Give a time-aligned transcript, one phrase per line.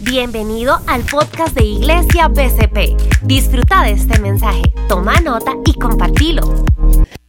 [0.00, 3.00] Bienvenido al podcast de Iglesia BCP.
[3.22, 6.66] Disfruta de este mensaje, toma nota y compartilo.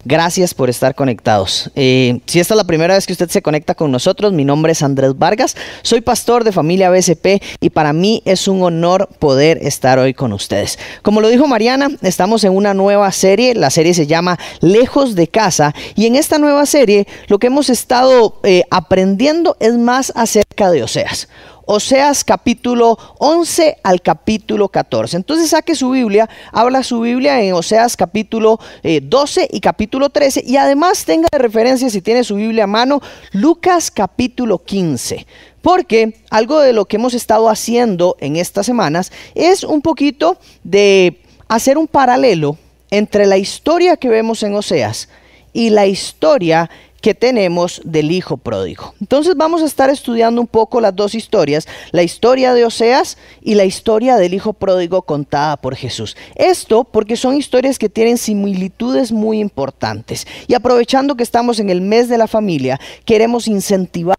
[0.04, 1.72] Gracias por estar conectados.
[1.76, 4.74] Eh, si esta es la primera vez que usted se conecta con nosotros, mi nombre
[4.74, 9.60] es Andrés Vargas, soy pastor de familia BCP y para mí es un honor poder
[9.62, 10.78] estar hoy con ustedes.
[11.04, 15.28] Como lo dijo Mariana, estamos en una nueva serie, la serie se llama Lejos de
[15.28, 20.70] casa y en esta nueva serie lo que hemos estado eh, aprendiendo es más acerca
[20.70, 21.30] de Oseas.
[21.70, 25.18] Oseas capítulo 11 al capítulo 14.
[25.18, 30.46] Entonces saque su Biblia, habla su Biblia en Oseas capítulo 12 eh, y capítulo 13
[30.48, 33.02] y además tenga de referencia si tiene su Biblia a mano
[33.34, 35.28] Lucas capítulo 15.
[35.62, 41.20] Porque algo de lo que hemos estado haciendo en estas semanas es un poquito de
[41.50, 42.58] hacer un paralelo
[42.92, 45.10] entre la historia que vemos en Oseas
[45.52, 46.78] y la historia que
[47.14, 48.94] tenemos del hijo pródigo.
[49.00, 53.56] Entonces vamos a estar estudiando un poco las dos historias, la historia de Oseas y
[53.56, 56.18] la historia del hijo pródigo contada por Jesús.
[56.36, 60.28] Esto porque son historias que tienen similitudes muy importantes.
[60.48, 64.18] Y aprovechando que estamos en el mes de la familia, queremos incentivar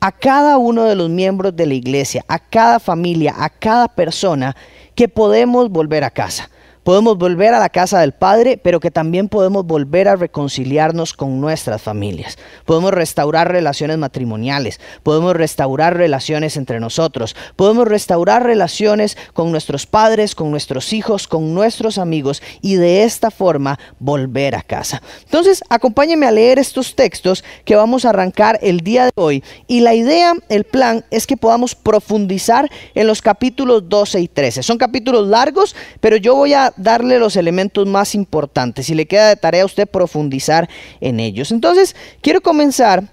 [0.00, 4.56] a cada uno de los miembros de la iglesia, a cada familia, a cada persona
[4.94, 6.50] que podemos volver a casa
[6.88, 11.38] podemos volver a la casa del Padre, pero que también podemos volver a reconciliarnos con
[11.38, 12.38] nuestras familias.
[12.64, 20.34] Podemos restaurar relaciones matrimoniales, podemos restaurar relaciones entre nosotros, podemos restaurar relaciones con nuestros padres,
[20.34, 25.02] con nuestros hijos, con nuestros amigos y de esta forma volver a casa.
[25.24, 29.80] Entonces, acompáñenme a leer estos textos que vamos a arrancar el día de hoy y
[29.80, 34.62] la idea, el plan es que podamos profundizar en los capítulos 12 y 13.
[34.62, 39.28] Son capítulos largos, pero yo voy a darle los elementos más importantes y le queda
[39.28, 40.68] de tarea a usted profundizar
[41.00, 41.52] en ellos.
[41.52, 43.04] Entonces, quiero comenzar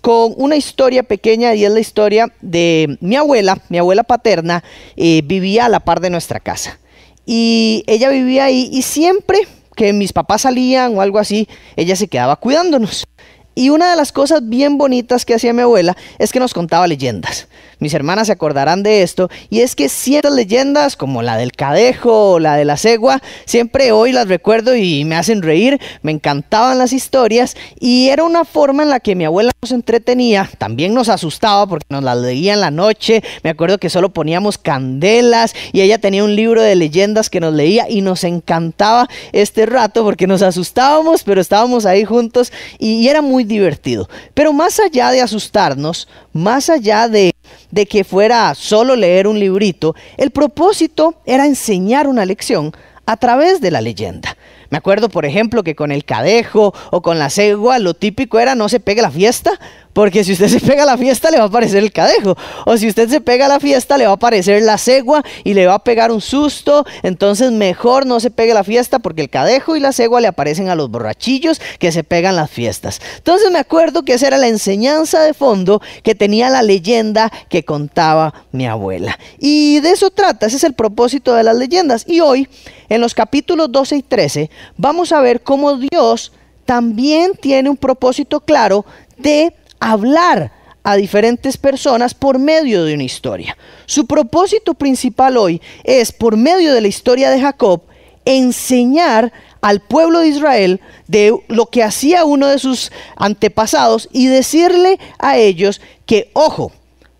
[0.00, 4.64] con una historia pequeña y es la historia de mi abuela, mi abuela paterna,
[4.96, 6.78] eh, vivía a la par de nuestra casa.
[7.24, 9.38] Y ella vivía ahí y siempre
[9.76, 13.06] que mis papás salían o algo así, ella se quedaba cuidándonos.
[13.54, 16.86] Y una de las cosas bien bonitas que hacía mi abuela es que nos contaba
[16.86, 17.48] leyendas.
[17.80, 22.34] Mis hermanas se acordarán de esto, y es que ciertas leyendas, como la del cadejo
[22.34, 26.78] o la de la cegua, siempre hoy las recuerdo y me hacen reír, me encantaban
[26.78, 31.08] las historias, y era una forma en la que mi abuela nos entretenía, también nos
[31.08, 35.80] asustaba porque nos las leía en la noche, me acuerdo que solo poníamos candelas, y
[35.80, 40.28] ella tenía un libro de leyendas que nos leía, y nos encantaba este rato porque
[40.28, 44.08] nos asustábamos, pero estábamos ahí juntos, y era muy divertido.
[44.34, 47.32] Pero más allá de asustarnos, más allá de,
[47.70, 52.72] de que fuera solo leer un librito, el propósito era enseñar una lección
[53.06, 54.36] a través de la leyenda.
[54.70, 58.54] Me acuerdo, por ejemplo, que con el cadejo o con la cegua, lo típico era
[58.54, 59.52] no se pegue la fiesta,
[59.92, 62.36] porque si usted se pega a la fiesta le va a aparecer el cadejo.
[62.66, 65.54] O si usted se pega a la fiesta le va a aparecer la cegua y
[65.54, 66.86] le va a pegar un susto.
[67.02, 70.68] Entonces mejor no se pegue la fiesta porque el cadejo y la cegua le aparecen
[70.68, 73.00] a los borrachillos que se pegan las fiestas.
[73.18, 77.64] Entonces me acuerdo que esa era la enseñanza de fondo que tenía la leyenda que
[77.64, 79.18] contaba mi abuela.
[79.38, 82.04] Y de eso trata, ese es el propósito de las leyendas.
[82.06, 82.48] Y hoy,
[82.88, 86.32] en los capítulos 12 y 13, vamos a ver cómo Dios
[86.64, 88.84] también tiene un propósito claro
[89.18, 89.54] de
[89.90, 90.52] hablar
[90.84, 93.56] a diferentes personas por medio de una historia.
[93.86, 97.82] Su propósito principal hoy es, por medio de la historia de Jacob,
[98.24, 104.98] enseñar al pueblo de Israel de lo que hacía uno de sus antepasados y decirle
[105.18, 106.72] a ellos que, ojo,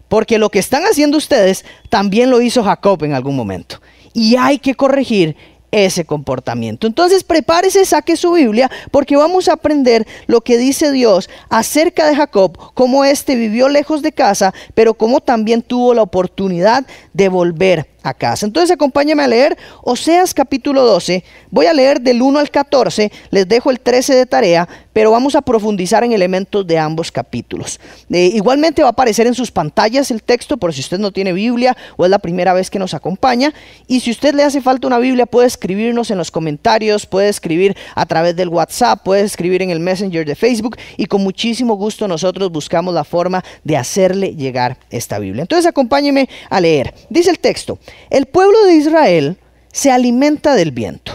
[0.08, 3.80] porque lo que están haciendo ustedes también lo hizo Jacob en algún momento.
[4.12, 5.36] Y hay que corregir
[5.72, 6.86] ese comportamiento.
[6.86, 12.14] Entonces prepárese, saque su Biblia, porque vamos a aprender lo que dice Dios acerca de
[12.14, 17.91] Jacob, cómo éste vivió lejos de casa, pero cómo también tuvo la oportunidad de volver
[18.02, 18.46] a casa.
[18.46, 21.24] Entonces acompáñame a leer Oseas capítulo 12.
[21.50, 25.34] Voy a leer del 1 al 14, les dejo el 13 de tarea, pero vamos
[25.34, 27.80] a profundizar en elementos de ambos capítulos.
[28.10, 31.32] Eh, igualmente va a aparecer en sus pantallas el texto por si usted no tiene
[31.32, 33.52] Biblia o es la primera vez que nos acompaña.
[33.86, 37.76] Y si usted le hace falta una Biblia, puede escribirnos en los comentarios, puede escribir
[37.94, 42.08] a través del WhatsApp, puede escribir en el Messenger de Facebook y con muchísimo gusto
[42.08, 45.42] nosotros buscamos la forma de hacerle llegar esta Biblia.
[45.42, 46.94] Entonces acompáñeme a leer.
[47.08, 47.78] Dice el texto.
[48.10, 49.38] El pueblo de Israel
[49.72, 51.12] se alimenta del viento.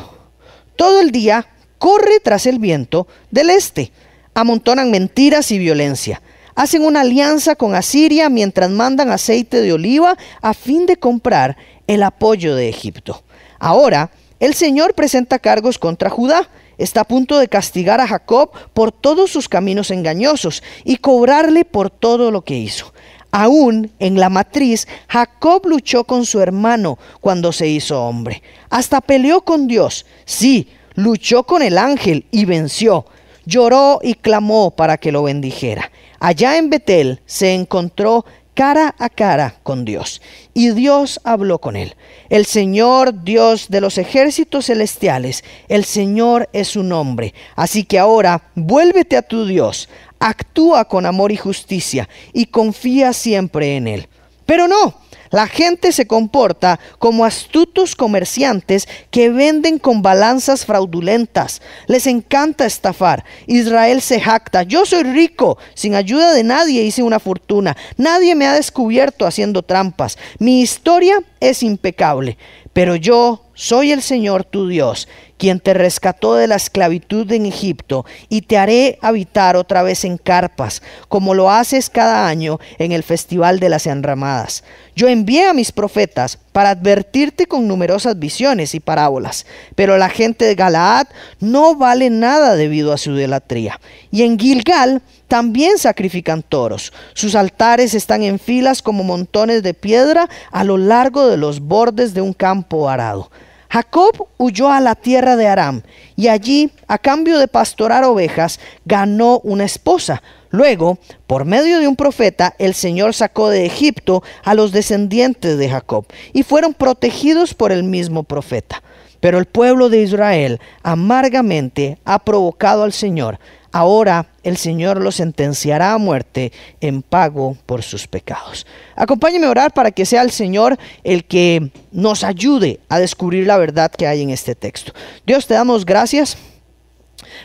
[0.75, 1.47] Todo el día
[1.77, 3.91] corre tras el viento del este.
[4.33, 6.21] Amontonan mentiras y violencia.
[6.55, 12.03] Hacen una alianza con Asiria mientras mandan aceite de oliva a fin de comprar el
[12.03, 13.23] apoyo de Egipto.
[13.59, 16.49] Ahora, el Señor presenta cargos contra Judá.
[16.77, 21.89] Está a punto de castigar a Jacob por todos sus caminos engañosos y cobrarle por
[21.89, 22.93] todo lo que hizo.
[23.39, 28.41] Aún en la matriz, Jacob luchó con su hermano cuando se hizo hombre.
[28.71, 30.07] Hasta peleó con Dios.
[30.25, 33.05] Sí, luchó con el ángel y venció.
[33.45, 35.91] Lloró y clamó para que lo bendijera.
[36.19, 38.25] Allá en Betel se encontró
[38.57, 40.19] cara a cara con Dios.
[40.55, 41.95] Y Dios habló con él.
[42.29, 47.35] El Señor, Dios de los ejércitos celestiales, el Señor es su nombre.
[47.55, 49.89] Así que ahora vuélvete a tu Dios,
[50.19, 54.07] actúa con amor y justicia y confía siempre en Él.
[54.45, 54.95] Pero no,
[55.29, 61.61] la gente se comporta como astutos comerciantes que venden con balanzas fraudulentas.
[61.87, 63.25] Les encanta estafar.
[63.45, 64.63] Israel se jacta.
[64.63, 65.57] Yo soy rico.
[65.73, 67.75] Sin ayuda de nadie hice una fortuna.
[67.97, 70.17] Nadie me ha descubierto haciendo trampas.
[70.39, 72.37] Mi historia es impecable.
[72.71, 78.05] Pero yo soy el Señor tu Dios, quien te rescató de la esclavitud en Egipto,
[78.29, 83.03] y te haré habitar otra vez en carpas, como lo haces cada año en el
[83.03, 84.63] festival de las enramadas.
[84.95, 89.45] Yo envié a mis profetas para advertirte con numerosas visiones y parábolas,
[89.75, 91.07] pero la gente de Galaad
[91.39, 93.79] no vale nada debido a su idolatría.
[94.09, 96.93] Y en Gilgal también sacrifican toros.
[97.13, 102.15] Sus altares están en filas como montones de piedra a lo largo de los bordes
[102.15, 103.29] de un campo arado.
[103.69, 105.81] Jacob huyó a la tierra de Aram
[106.15, 110.21] y allí, a cambio de pastorar ovejas, ganó una esposa.
[110.49, 110.97] Luego,
[111.27, 116.05] por medio de un profeta, el Señor sacó de Egipto a los descendientes de Jacob
[116.33, 118.81] y fueron protegidos por el mismo profeta.
[119.19, 123.39] Pero el pueblo de Israel amargamente ha provocado al Señor
[123.71, 128.65] ahora el Señor lo sentenciará a muerte en pago por sus pecados.
[128.95, 133.57] Acompáñeme a orar para que sea el Señor el que nos ayude a descubrir la
[133.57, 134.93] verdad que hay en este texto.
[135.25, 136.37] Dios, te damos gracias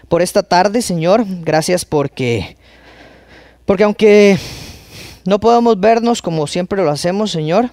[0.08, 1.24] por esta tarde, Señor.
[1.26, 2.56] Gracias porque,
[3.66, 4.38] porque aunque
[5.24, 7.70] no podemos vernos como siempre lo hacemos, Señor,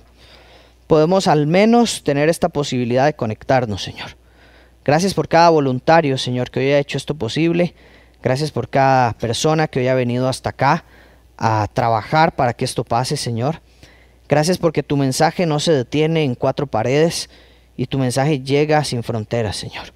[0.88, 4.18] podemos al menos tener esta posibilidad de conectarnos, Señor.
[4.84, 7.75] Gracias por cada voluntario, Señor, que hoy ha hecho esto posible.
[8.21, 10.83] Gracias por cada persona que hoy ha venido hasta acá
[11.38, 13.62] a trabajar para que esto pase, Señor.
[14.27, 17.30] Gracias porque tu mensaje no se detiene en cuatro paredes
[17.77, 19.94] y tu mensaje llega sin fronteras, Señor.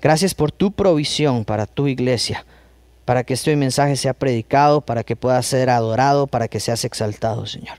[0.00, 2.46] Gracias por tu provisión para tu iglesia,
[3.04, 7.46] para que este mensaje sea predicado, para que pueda ser adorado, para que seas exaltado,
[7.46, 7.78] Señor.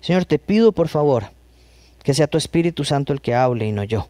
[0.00, 1.26] Señor, te pido por favor
[2.02, 4.08] que sea tu Espíritu Santo el que hable y no yo.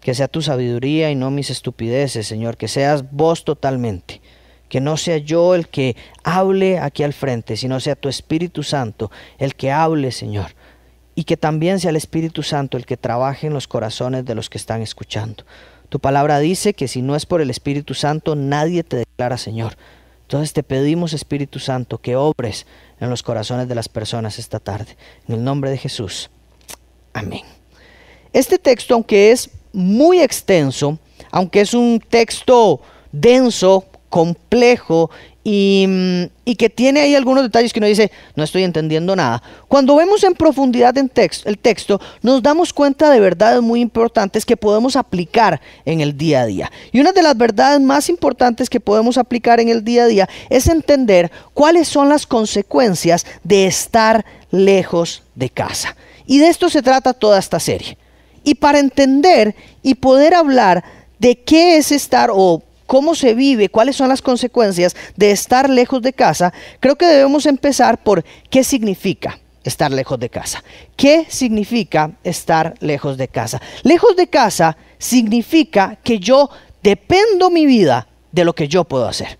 [0.00, 2.56] Que sea tu sabiduría y no mis estupideces, Señor.
[2.56, 4.20] Que seas vos totalmente.
[4.68, 9.10] Que no sea yo el que hable aquí al frente, sino sea tu Espíritu Santo
[9.38, 10.54] el que hable, Señor.
[11.14, 14.50] Y que también sea el Espíritu Santo el que trabaje en los corazones de los
[14.50, 15.44] que están escuchando.
[15.88, 19.76] Tu palabra dice que si no es por el Espíritu Santo, nadie te declara Señor.
[20.22, 22.66] Entonces te pedimos, Espíritu Santo, que obres
[23.00, 24.94] en los corazones de las personas esta tarde.
[25.26, 26.28] En el nombre de Jesús.
[27.14, 27.40] Amén.
[28.34, 30.98] Este texto, aunque es muy extenso,
[31.30, 35.10] aunque es un texto denso, complejo
[35.50, 39.42] y, que tiene ahí algunos detalles que uno dice, no estoy entendiendo nada.
[39.66, 41.10] Cuando vemos en profundidad en
[41.44, 46.42] el texto, nos damos cuenta de verdades muy importantes que podemos aplicar en el día
[46.42, 46.72] a día.
[46.92, 50.28] Y una de las verdades más importantes que podemos aplicar en el día a día
[50.50, 55.96] es entender cuáles son las consecuencias de estar lejos de casa.
[56.26, 57.96] Y de esto se trata toda esta serie.
[58.44, 60.84] Y para entender y poder hablar
[61.18, 66.00] de qué es estar o cómo se vive, cuáles son las consecuencias de estar lejos
[66.00, 70.64] de casa, creo que debemos empezar por qué significa estar lejos de casa.
[70.96, 73.60] ¿Qué significa estar lejos de casa?
[73.82, 76.48] Lejos de casa significa que yo
[76.82, 79.38] dependo mi vida de lo que yo puedo hacer.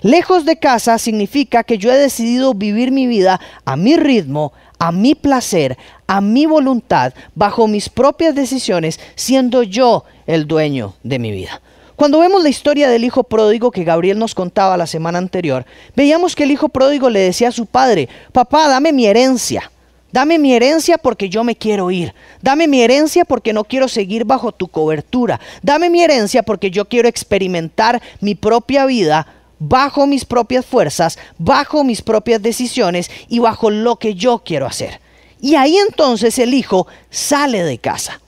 [0.00, 4.90] Lejos de casa significa que yo he decidido vivir mi vida a mi ritmo, a
[4.90, 11.30] mi placer, a mi voluntad, bajo mis propias decisiones, siendo yo el dueño de mi
[11.30, 11.60] vida.
[12.00, 16.34] Cuando vemos la historia del hijo pródigo que Gabriel nos contaba la semana anterior, veíamos
[16.34, 19.70] que el hijo pródigo le decía a su padre, papá, dame mi herencia.
[20.10, 22.14] Dame mi herencia porque yo me quiero ir.
[22.40, 25.40] Dame mi herencia porque no quiero seguir bajo tu cobertura.
[25.60, 29.26] Dame mi herencia porque yo quiero experimentar mi propia vida
[29.58, 35.02] bajo mis propias fuerzas, bajo mis propias decisiones y bajo lo que yo quiero hacer.
[35.38, 38.22] Y ahí entonces el hijo sale de casa.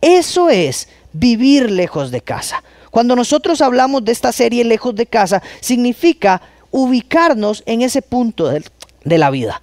[0.00, 2.62] Eso es vivir lejos de casa.
[2.96, 9.18] Cuando nosotros hablamos de esta serie lejos de casa, significa ubicarnos en ese punto de,
[9.18, 9.60] la vida,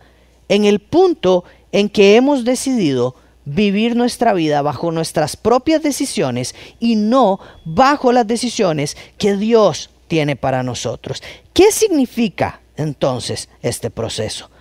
[0.50, 6.96] en el punto en que hemos decidido vivir nuestra vida bajo nuestras propias decisiones y
[6.96, 11.24] no bajo las decisiones que Dios tiene para nosotros.
[11.54, 14.52] ¿Qué significa entonces este proceso?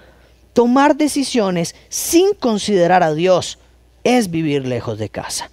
[0.54, 3.58] tomar decisiones sin considerar a Dios
[4.02, 5.50] es vivir lejos de casa.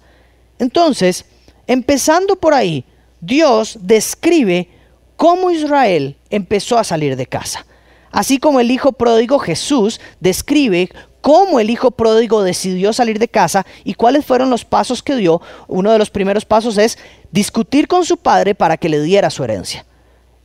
[0.58, 1.26] Entonces,
[1.66, 2.86] empezando por ahí,
[3.20, 4.68] Dios describe
[5.16, 7.66] cómo Israel empezó a salir de casa.
[8.10, 13.66] Así como el hijo pródigo Jesús describe cómo el hijo pródigo decidió salir de casa
[13.84, 15.40] y cuáles fueron los pasos que dio.
[15.68, 16.98] Uno de los primeros pasos es
[17.30, 19.84] discutir con su padre para que le diera su herencia.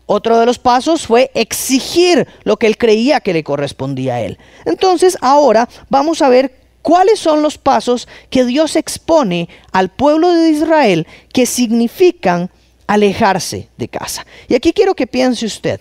[0.08, 4.38] Otro de los pasos fue exigir lo que él creía que le correspondía a él.
[4.66, 10.50] Entonces ahora vamos a ver cuáles son los pasos que Dios expone al pueblo de
[10.52, 12.52] Israel que significan
[12.88, 14.26] alejarse de casa.
[14.48, 15.80] Y aquí quiero que piense usted,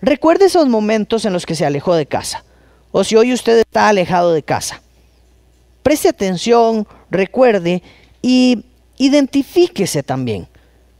[0.00, 2.44] recuerde esos momentos en los que se alejó de casa,
[2.92, 4.82] o si hoy usted está alejado de casa.
[5.82, 7.82] Preste atención, recuerde
[8.22, 8.64] y
[8.98, 10.48] identifíquese también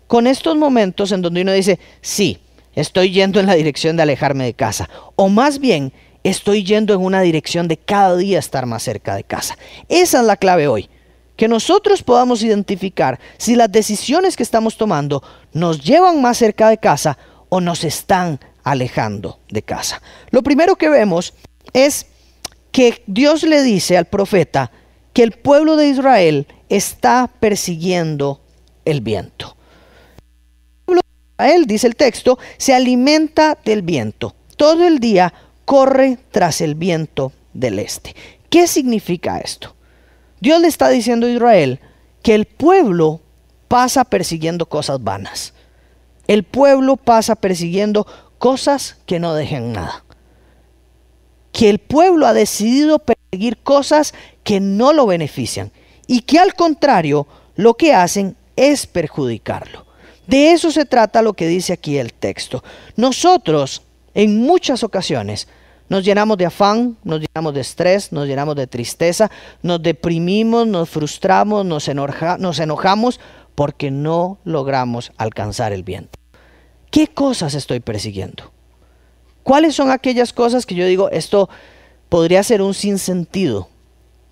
[0.07, 2.38] con estos momentos en donde uno dice, sí,
[2.75, 5.92] estoy yendo en la dirección de alejarme de casa, o más bien,
[6.25, 9.57] estoy yendo en una dirección de cada día estar más cerca de casa.
[9.88, 10.88] Esa es la clave hoy.
[11.41, 15.23] Que nosotros podamos identificar si las decisiones que estamos tomando
[15.55, 17.17] nos llevan más cerca de casa
[17.49, 20.03] o nos están alejando de casa.
[20.33, 21.33] Lo primero que vemos
[21.73, 22.09] es
[22.73, 24.71] que Dios le dice al profeta
[25.15, 28.43] que el pueblo de Israel está persiguiendo
[28.85, 29.57] el viento.
[30.19, 34.35] El pueblo de Israel, dice el texto, se alimenta del viento.
[34.59, 35.33] Todo el día
[35.65, 38.15] corre tras el viento del este.
[38.51, 39.75] ¿Qué significa esto?
[40.41, 41.81] Dios le está diciendo a Israel
[42.23, 43.21] que el pueblo
[43.69, 45.55] pasa persiguiendo cosas vanas.
[46.27, 48.07] El pueblo pasa persiguiendo
[48.39, 50.05] cosas que no dejan nada.
[51.53, 55.73] Que el pueblo ha decidido perseguir cosas que no lo benefician
[56.07, 59.87] y que al contrario lo que hacen es perjudicarlo.
[60.27, 62.63] De eso se trata lo que dice aquí el texto.
[62.97, 63.83] Nosotros
[64.15, 65.49] en muchas ocasiones
[65.91, 69.29] nos llenamos de afán, nos llenamos de estrés, nos llenamos de tristeza,
[69.61, 71.91] nos deprimimos, nos frustramos, nos,
[72.39, 73.19] nos enojamos
[73.57, 76.19] porque no logramos alcanzar el viento.
[76.93, 78.53] ¿Qué cosas estoy persiguiendo?
[79.43, 81.51] ¿Cuáles son aquellas cosas que yo digo, esto
[82.09, 83.69] podría ser un sinsentido,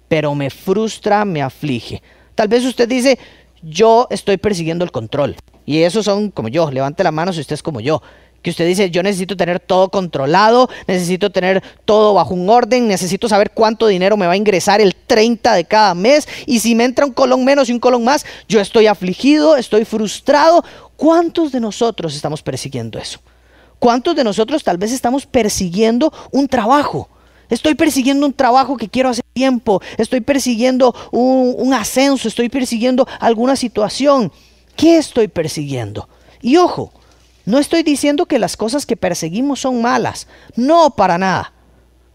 [0.07, 2.03] pero me frustra, me aflige?
[2.37, 3.19] Tal vez usted dice,
[3.63, 5.35] yo estoy persiguiendo el control.
[5.67, 8.01] Y esos son como yo, levante la mano si usted es como yo
[8.43, 13.29] que usted dice, yo necesito tener todo controlado, necesito tener todo bajo un orden, necesito
[13.29, 16.85] saber cuánto dinero me va a ingresar el 30 de cada mes y si me
[16.85, 20.65] entra un colón menos y un colón más, yo estoy afligido, estoy frustrado.
[20.97, 23.21] ¿Cuántos de nosotros estamos persiguiendo eso?
[23.79, 27.09] ¿Cuántos de nosotros tal vez estamos persiguiendo un trabajo?
[27.49, 33.07] Estoy persiguiendo un trabajo que quiero hace tiempo, estoy persiguiendo un, un ascenso, estoy persiguiendo
[33.21, 34.31] alguna situación.
[34.77, 36.09] ¿Qué estoy persiguiendo?
[36.43, 36.93] Y ojo,
[37.49, 41.55] no estoy diciendo que las cosas que perseguimos son malas, no para nada.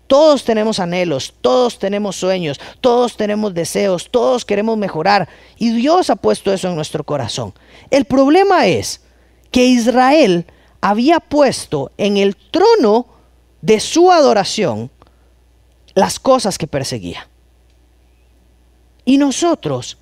[0.06, 6.18] Todos tenemos anhelos, todos tenemos sueños, todos tenemos deseos, todos queremos mejorar y Dios ha
[6.18, 7.52] puesto eso en nuestro corazón.
[7.90, 9.02] El problema es
[9.50, 10.46] que Israel
[10.82, 13.08] había puesto en el trono
[13.62, 14.92] de su adoración
[15.96, 17.28] las cosas que perseguía.
[19.04, 19.98] Y nosotros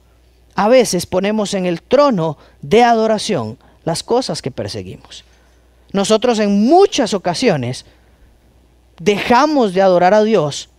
[0.55, 5.23] a veces ponemos en el trono de adoración las cosas que perseguimos.
[5.93, 7.85] Nosotros en muchas ocasiones
[8.99, 10.69] dejamos de adorar a Dios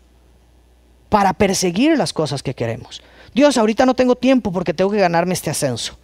[1.08, 3.02] para perseguir las cosas que queremos.
[3.34, 5.98] Dios, ahorita no tengo tiempo porque tengo que ganarme este ascenso.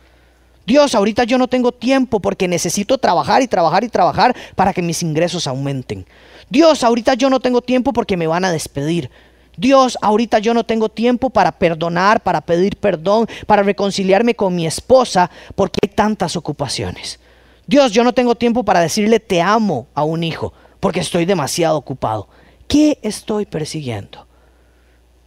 [0.66, 4.82] Dios, ahorita yo no tengo tiempo porque necesito trabajar y trabajar y trabajar para que
[4.82, 6.06] mis ingresos aumenten.
[6.50, 9.10] Dios, ahorita yo no tengo tiempo porque me van a despedir.
[9.58, 14.66] Dios, ahorita yo no tengo tiempo para perdonar, para pedir perdón, para reconciliarme con mi
[14.66, 17.18] esposa porque hay tantas ocupaciones.
[17.66, 21.76] Dios, yo no tengo tiempo para decirle te amo a un hijo porque estoy demasiado
[21.76, 22.28] ocupado.
[22.68, 24.26] ¿Qué estoy persiguiendo?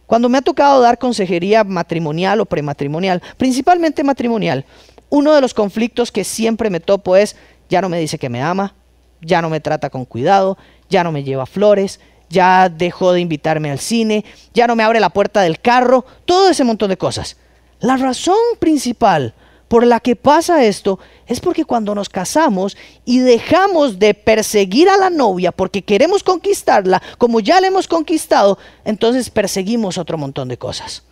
[0.06, 4.64] Cuando me ha tocado dar consejería matrimonial o prematrimonial, principalmente matrimonial,
[5.10, 7.36] uno de los conflictos que siempre me topo es,
[7.68, 8.74] ya no me dice que me ama,
[9.20, 10.56] ya no me trata con cuidado,
[10.88, 12.00] ya no me lleva flores,
[12.32, 16.48] ya dejó de invitarme al cine, ya no me abre la puerta del carro, todo
[16.48, 17.36] ese montón de cosas.
[17.78, 19.34] La razón principal
[19.68, 24.98] por la que pasa esto es porque cuando nos casamos y dejamos de perseguir a
[24.98, 30.58] la novia porque queremos conquistarla, como ya la hemos conquistado, entonces perseguimos otro montón de
[30.58, 31.04] cosas.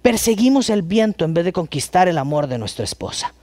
[0.00, 3.34] Perseguimos el viento en vez de conquistar el amor de nuestra esposa.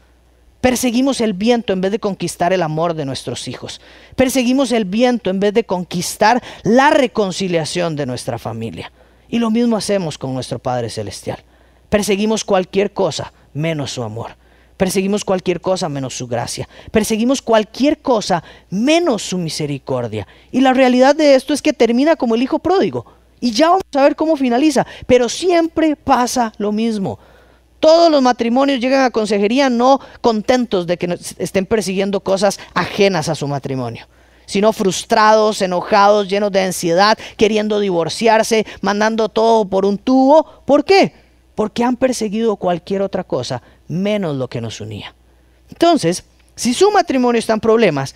[0.61, 3.79] Perseguimos el viento en vez de conquistar el amor de nuestros hijos.
[4.15, 8.91] Perseguimos el viento en vez de conquistar la reconciliación de nuestra familia.
[9.29, 11.43] Y lo mismo hacemos con nuestro Padre Celestial.
[11.89, 14.35] Perseguimos cualquier cosa menos su amor.
[14.77, 16.67] Perseguimos cualquier cosa menos su gracia.
[16.91, 20.27] Perseguimos cualquier cosa menos su misericordia.
[20.51, 23.05] Y la realidad de esto es que termina como el hijo pródigo.
[23.39, 24.85] Y ya vamos a ver cómo finaliza.
[25.05, 27.19] Pero siempre pasa lo mismo.
[27.79, 33.35] Todos los matrimonios llegan a consejería no contentos de que estén persiguiendo cosas ajenas a
[33.35, 34.07] su matrimonio,
[34.45, 40.63] sino frustrados, enojados, llenos de ansiedad, queriendo divorciarse, mandando todo por un tubo.
[40.65, 41.13] ¿Por qué?
[41.53, 45.13] Porque han perseguido cualquier otra cosa menos lo que nos unía.
[45.69, 46.23] Entonces,
[46.55, 48.15] si su matrimonio está en problemas,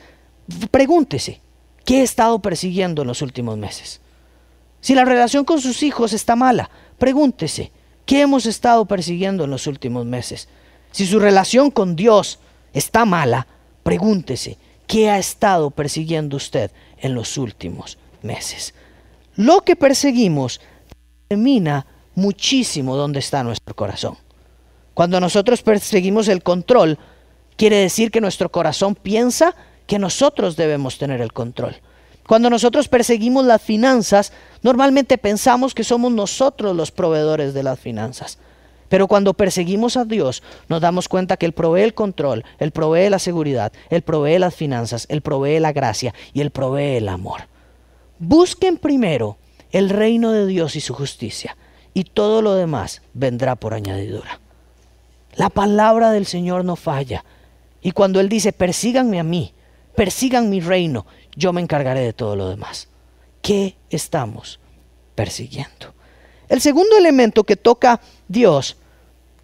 [0.72, 1.42] pregúntese,
[1.86, 4.02] ¿qué he estado persiguiendo en los últimos meses?
[4.80, 7.72] Si la relación con sus hijos está mala, pregúntese,
[8.12, 10.50] ¿qué hemos estado persiguiendo en los últimos meses?
[10.92, 12.40] Si su relación con Dios
[12.74, 13.48] está mala,
[13.84, 18.74] pregúntese, ¿qué ha estado persiguiendo usted en los últimos meses?
[19.38, 20.60] Lo que perseguimos
[21.30, 24.18] determina muchísimo dónde está nuestro corazón.
[24.94, 27.00] Cuando nosotros perseguimos el control,
[27.56, 29.56] quiere decir que nuestro corazón piensa
[29.88, 31.78] que nosotros debemos tener el control.
[32.32, 38.38] Cuando nosotros perseguimos las finanzas, normalmente pensamos que somos nosotros los proveedores de las finanzas.
[38.88, 43.10] Pero cuando perseguimos a Dios, nos damos cuenta que Él provee el control, Él provee
[43.10, 47.50] la seguridad, Él provee las finanzas, Él provee la gracia y Él provee el amor.
[48.18, 49.36] Busquen primero
[49.74, 51.58] el reino de Dios y su justicia,
[51.94, 54.40] y todo lo demás vendrá por añadidura.
[55.36, 57.26] La palabra del Señor no falla.
[57.82, 59.54] Y cuando Él dice, persíganme a mí,
[59.98, 62.88] persigan mi reino, yo me encargaré de todo lo demás.
[63.42, 64.60] ¿Qué estamos
[65.16, 65.94] persiguiendo?
[66.50, 68.78] El segundo elemento que toca Dios,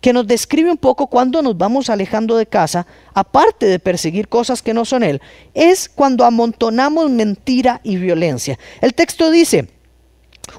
[0.01, 4.61] que nos describe un poco cuando nos vamos alejando de casa, aparte de perseguir cosas
[4.61, 5.21] que no son Él,
[5.53, 8.59] es cuando amontonamos mentira y violencia.
[8.81, 9.69] El texto dice,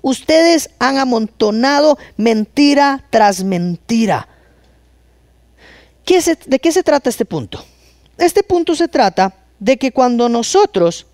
[0.02, 4.28] ustedes han amontonado mentira tras mentira
[6.46, 7.62] ¿De qué se trata este punto?
[8.16, 11.06] Este punto se trata de que cuando nosotros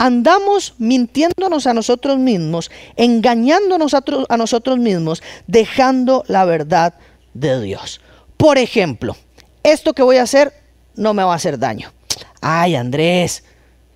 [0.00, 6.94] andamos mintiéndonos a nosotros mismos, engañándonos a, a, nosotros mismos, dejando la verdad
[7.34, 8.00] de Dios.
[8.38, 9.14] Por ejemplo,
[9.62, 10.54] esto que voy a hacer
[10.96, 11.92] no me va a hacer daño.
[12.40, 13.44] Ay, Andrés,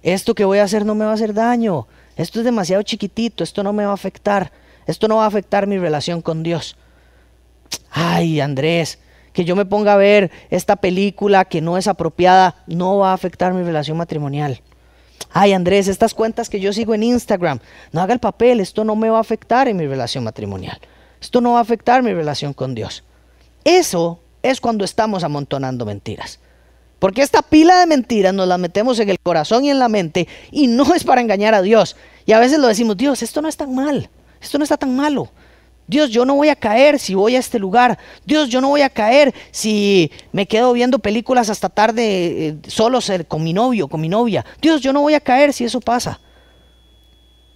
[0.03, 1.87] esto que voy a hacer no me va a hacer daño.
[2.17, 4.53] Esto es demasiado chiquitito, esto no me va a afectar.
[4.87, 6.77] Esto no va a afectar mi relación con Dios.
[7.91, 8.99] Ay, Andrés,
[9.33, 13.15] que yo me ponga a ver esta película que no es apropiada, no va a
[13.15, 14.61] afectar mi relación matrimonial.
[15.33, 17.61] Ay, Andrés, estas cuentas que yo sigo en Instagram,
[17.93, 20.79] no haga el papel, esto no me va a afectar en mi relación matrimonial.
[21.21, 23.03] Esto no va a afectar mi relación con Dios.
[23.65, 26.39] Eso es cuando estamos amontonando mentiras.
[26.99, 30.29] Porque esta pila de mentiras nos las metemos en el corazón y en la mente
[30.51, 31.97] y no es para engañar a Dios.
[32.27, 34.09] Y a veces lo decimos, Dios, esto no es tan mal,
[34.41, 35.31] esto no está tan malo.
[35.87, 37.99] Dios, yo no voy a caer si voy a este lugar.
[38.25, 43.01] Dios, yo no voy a caer si me quedo viendo películas hasta tarde eh, solo
[43.29, 44.45] con mi novio, con mi novia.
[44.63, 46.21] Dios, yo no voy a caer si eso pasa.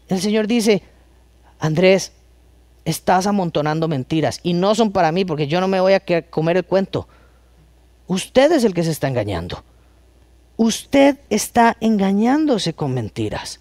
[0.09, 0.83] El Señor dice,
[1.59, 2.13] Andrés,
[2.85, 6.59] estás amontonando mentiras y no son para mí porque yo no me voy a comer
[6.59, 7.09] el cuento.
[8.07, 9.65] Usted es el que se está engañando.
[10.57, 13.61] Usted está engañándose con mentiras.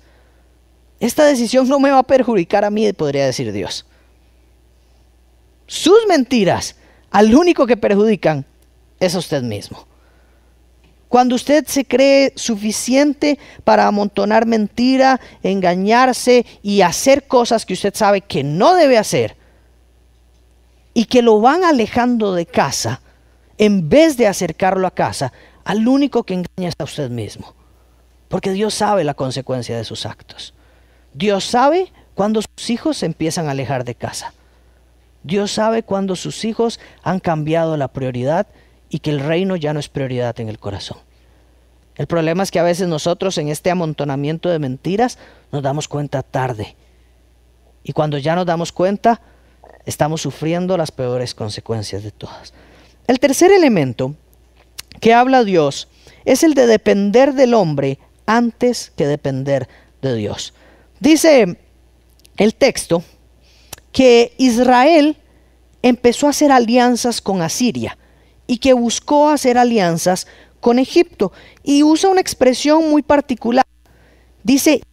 [1.00, 3.86] Esta decisión no me va a perjudicar a mí, podría decir Dios
[5.68, 6.76] sus mentiras
[7.12, 8.46] al único que perjudican
[9.00, 9.86] es a usted mismo.
[11.10, 18.22] Cuando usted se cree suficiente para amontonar mentira, engañarse y hacer cosas que usted sabe
[18.22, 19.38] que no debe hacer
[20.94, 23.02] y que lo van alejando de casa,
[23.58, 25.32] en vez de acercarlo a casa,
[25.64, 27.54] al único que engaña es a usted mismo.
[28.28, 30.54] Porque Dios sabe la consecuencia de sus actos.
[31.14, 34.34] Dios sabe cuando sus hijos se empiezan a alejar de casa.
[35.28, 38.48] Dios sabe cuando sus hijos han cambiado la prioridad
[38.90, 41.00] y que el reino ya no es prioridad en el corazón.
[41.98, 45.18] El problema es que a veces nosotros en este amontonamiento de mentiras
[45.52, 46.78] nos damos cuenta tarde.
[47.84, 49.20] Y cuando ya nos damos cuenta,
[49.86, 52.54] estamos sufriendo las peores consecuencias de todas.
[53.06, 54.16] El tercer elemento
[55.02, 55.90] que habla Dios
[56.24, 59.68] es el de depender del hombre antes que depender
[60.02, 60.54] de Dios.
[61.02, 61.58] Dice
[62.38, 63.04] el texto,
[63.98, 65.18] que Israel
[65.82, 67.98] empezó a hacer alianzas con Asiria
[68.46, 70.28] y que buscó hacer alianzas
[70.60, 71.32] con Egipto
[71.64, 73.66] y usa una expresión muy particular.
[74.44, 74.84] Dice,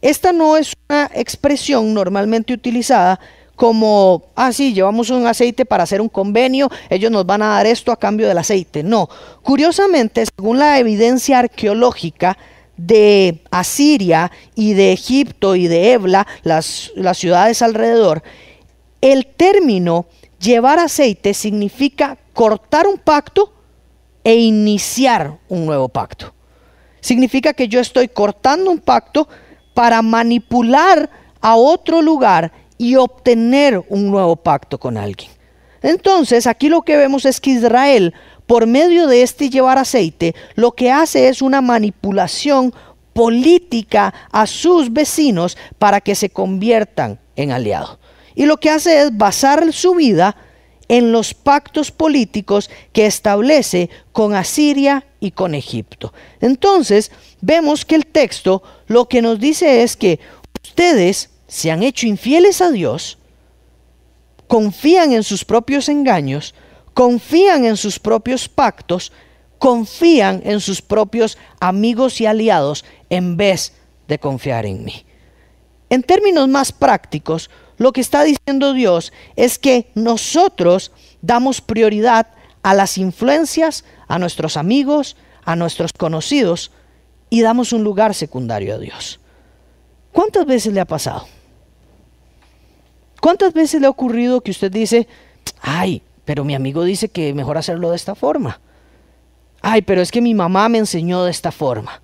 [0.00, 3.20] esta no es una expresión normalmente utilizada
[3.54, 7.66] como, ah, sí, llevamos un aceite para hacer un convenio, ellos nos van a dar
[7.66, 8.82] esto a cambio del aceite.
[8.82, 9.10] No,
[9.42, 12.38] curiosamente, según la evidencia arqueológica,
[12.86, 18.22] de Asiria y de Egipto y de Ebla, las, ciudades alrededor,
[19.00, 20.06] el término
[20.40, 23.52] llevar aceite significa cortar un pacto
[24.24, 26.32] e iniciar un nuevo pacto.
[27.00, 29.28] Significa que yo estoy cortando un pacto
[29.74, 31.08] para manipular
[31.40, 35.30] a otro lugar y obtener un nuevo pacto con alguien.
[35.82, 38.14] Entonces, aquí lo que vemos es que Israel,
[38.50, 42.74] por medio de este llevar aceite, lo que hace es una manipulación
[43.12, 48.00] política a sus vecinos para que se conviertan en aliados.
[48.34, 50.34] Y lo que hace es basar su vida
[50.88, 56.12] en los pactos políticos que establece con Asiria y con Egipto.
[56.40, 60.18] Entonces, vemos que el texto lo que nos dice es que
[60.64, 63.16] ustedes se han hecho infieles a Dios,
[64.48, 66.52] confían en sus propios engaños,
[66.94, 69.12] confían en sus propios pactos,
[69.58, 73.74] confían en sus propios amigos y aliados en vez
[74.08, 75.04] de confiar en mí.
[75.90, 82.28] En términos más prácticos, lo que está diciendo Dios es que nosotros damos prioridad
[82.62, 86.72] a las influencias, a nuestros amigos, a nuestros conocidos
[87.30, 89.20] y damos un lugar secundario a Dios.
[90.12, 91.26] ¿Cuántas veces le ha pasado?
[93.20, 95.06] ¿Cuántas veces le ha ocurrido que usted dice,
[95.60, 98.60] ay, pero mi amigo dice que mejor hacerlo de esta forma?
[99.62, 102.02] Ay, pero es que mi mamá me enseñó de esta forma.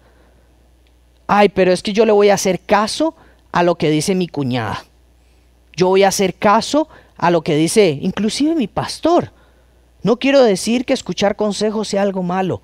[1.28, 3.14] Ay, pero es que yo le voy a hacer caso
[3.52, 4.84] a lo que dice mi cuñada.
[5.76, 9.30] Yo voy a hacer caso a lo que dice inclusive mi pastor.
[10.02, 12.62] No quiero decir que escuchar consejos sea algo malo,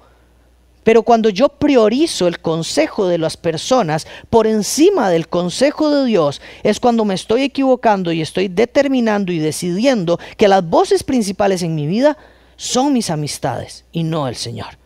[0.84, 6.40] pero cuando yo priorizo el consejo de las personas por encima del consejo de Dios,
[6.62, 11.74] es cuando me estoy equivocando y estoy determinando y decidiendo que las voces principales en
[11.74, 12.16] mi vida
[12.56, 14.78] son mis amistades y no el Señor.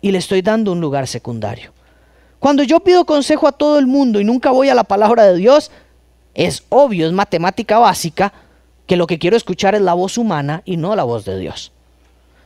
[0.00, 1.72] Y le estoy dando un lugar secundario.
[2.38, 5.36] Cuando yo pido consejo a todo el mundo y nunca voy a la palabra de
[5.36, 5.70] Dios,
[6.34, 8.32] es obvio, es matemática básica,
[8.86, 11.72] que lo que quiero escuchar es la voz humana y no la voz de Dios.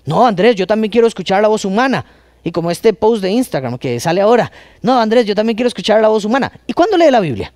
[0.06, 2.06] No, Andrés, yo también quiero escuchar la voz humana.
[2.42, 4.50] Y como este post de Instagram que sale ahora,
[4.82, 6.52] no, Andrés, yo también quiero escuchar la voz humana.
[6.66, 7.52] ¿Y cuándo lee la Biblia?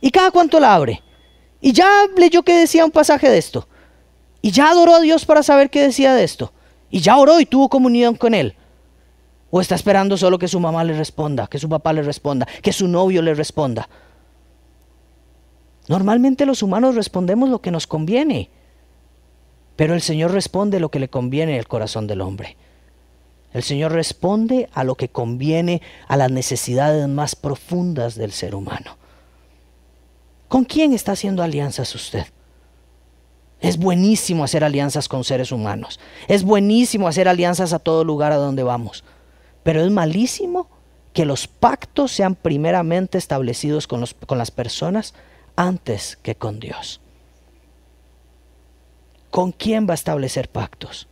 [0.00, 1.02] ¿Y cada cuánto la abre?
[1.60, 3.66] Y ya leyó que decía un pasaje de esto.
[4.42, 6.52] Y ya adoró a Dios para saber qué decía de esto.
[6.90, 8.54] Y ya oró y tuvo comunión con Él.
[9.50, 12.72] O está esperando solo que su mamá le responda, que su papá le responda, que
[12.72, 13.88] su novio le responda.
[15.88, 18.50] Normalmente los humanos respondemos lo que nos conviene,
[19.74, 22.58] pero el Señor responde lo que le conviene al corazón del hombre.
[23.52, 28.96] El Señor responde a lo que conviene a las necesidades más profundas del ser humano.
[30.48, 32.26] ¿Con quién está haciendo alianzas usted?
[33.60, 35.98] Es buenísimo hacer alianzas con seres humanos.
[36.28, 39.02] Es buenísimo hacer alianzas a todo lugar a donde vamos.
[39.62, 40.68] Pero es malísimo
[41.12, 45.14] que los pactos sean primeramente establecidos con, con las personas
[45.56, 47.00] antes que con Dios.
[49.30, 51.08] ¿Con quién va a establecer pactos?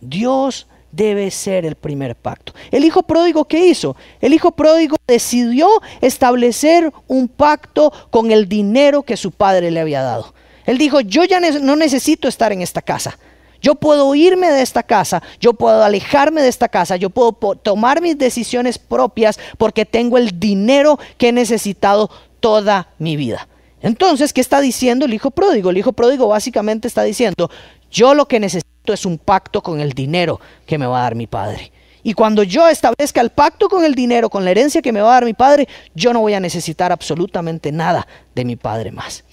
[0.00, 2.52] Dios debe ser el primer pacto.
[2.70, 3.96] El hijo pródigo, ¿qué hizo?
[4.20, 5.68] El hijo pródigo decidió
[6.00, 10.34] establecer un pacto con el dinero que su padre le había dado.
[10.66, 13.18] Él dijo, yo ya no necesito estar en esta casa.
[13.60, 18.02] Yo puedo irme de esta casa, yo puedo alejarme de esta casa, yo puedo tomar
[18.02, 23.48] mis decisiones propias porque tengo el dinero que he necesitado toda mi vida.
[23.80, 25.70] Entonces, ¿qué está diciendo el hijo pródigo?
[25.70, 27.50] El hijo pródigo básicamente está diciendo,
[27.88, 31.14] yo lo que necesito es un pacto con el dinero que me va a dar
[31.14, 31.72] mi padre.
[32.02, 35.10] Y cuando yo establezca el pacto con el dinero, con la herencia que me va
[35.10, 39.24] a dar mi padre, yo no voy a necesitar absolutamente nada de mi padre más.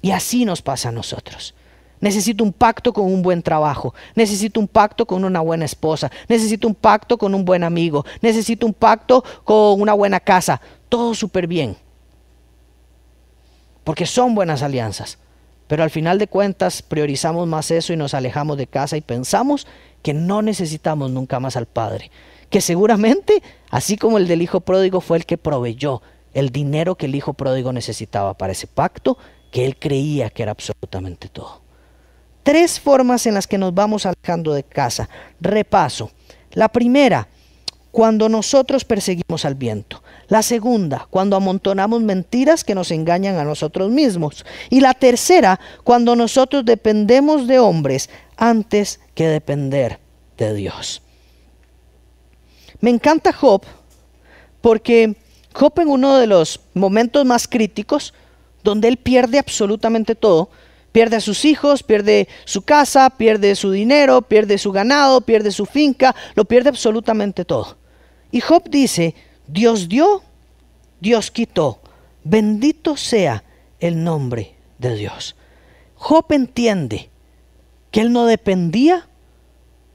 [0.00, 1.54] Y así nos pasa a nosotros.
[2.00, 3.94] Necesito un pacto con un buen trabajo.
[4.16, 6.10] Necesito un pacto con una buena esposa.
[6.28, 8.04] Necesito un pacto con un buen amigo.
[8.20, 10.60] Necesito un pacto con una buena casa.
[10.88, 11.76] Todo súper bien
[13.84, 15.18] porque son buenas alianzas.
[15.72, 19.66] Pero al final de cuentas priorizamos más eso y nos alejamos de casa y pensamos
[20.02, 22.10] que no necesitamos nunca más al Padre.
[22.50, 26.02] Que seguramente, así como el del Hijo Pródigo fue el que proveyó
[26.34, 29.16] el dinero que el Hijo Pródigo necesitaba para ese pacto,
[29.50, 31.62] que él creía que era absolutamente todo.
[32.42, 35.08] Tres formas en las que nos vamos alejando de casa.
[35.40, 36.10] Repaso.
[36.50, 37.28] La primera,
[37.90, 40.02] cuando nosotros perseguimos al viento.
[40.28, 44.44] La segunda, cuando amontonamos mentiras que nos engañan a nosotros mismos.
[44.70, 49.98] Y la tercera, cuando nosotros dependemos de hombres antes que depender
[50.36, 51.02] de Dios.
[52.80, 53.62] Me encanta Job
[54.60, 55.16] porque
[55.54, 58.14] Job en uno de los momentos más críticos,
[58.64, 60.50] donde él pierde absolutamente todo,
[60.92, 65.66] pierde a sus hijos, pierde su casa, pierde su dinero, pierde su ganado, pierde su
[65.66, 67.76] finca, lo pierde absolutamente todo.
[68.30, 69.14] Y Job dice,
[69.52, 70.22] Dios dio,
[71.00, 71.80] Dios quitó.
[72.24, 73.44] Bendito sea
[73.80, 75.36] el nombre de Dios.
[75.96, 77.10] Job entiende
[77.90, 79.08] que él no dependía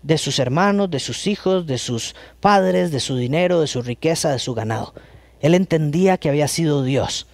[0.04, 4.32] de sus hermanos, de sus hijos, de sus padres, de su dinero, de su riqueza,
[4.32, 4.94] de su ganado.
[5.40, 7.26] Él entendía que había sido Dios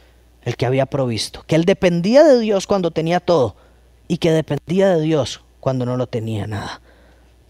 [0.43, 3.57] el que había provisto, que él dependía de Dios cuando tenía todo
[4.07, 6.81] y que dependía de Dios cuando no lo tenía nada.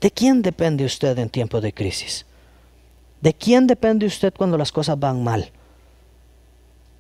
[0.02, 2.26] ¿De quién depende usted en tiempos de crisis?
[3.24, 5.50] ¿De quién depende usted cuando las cosas van mal?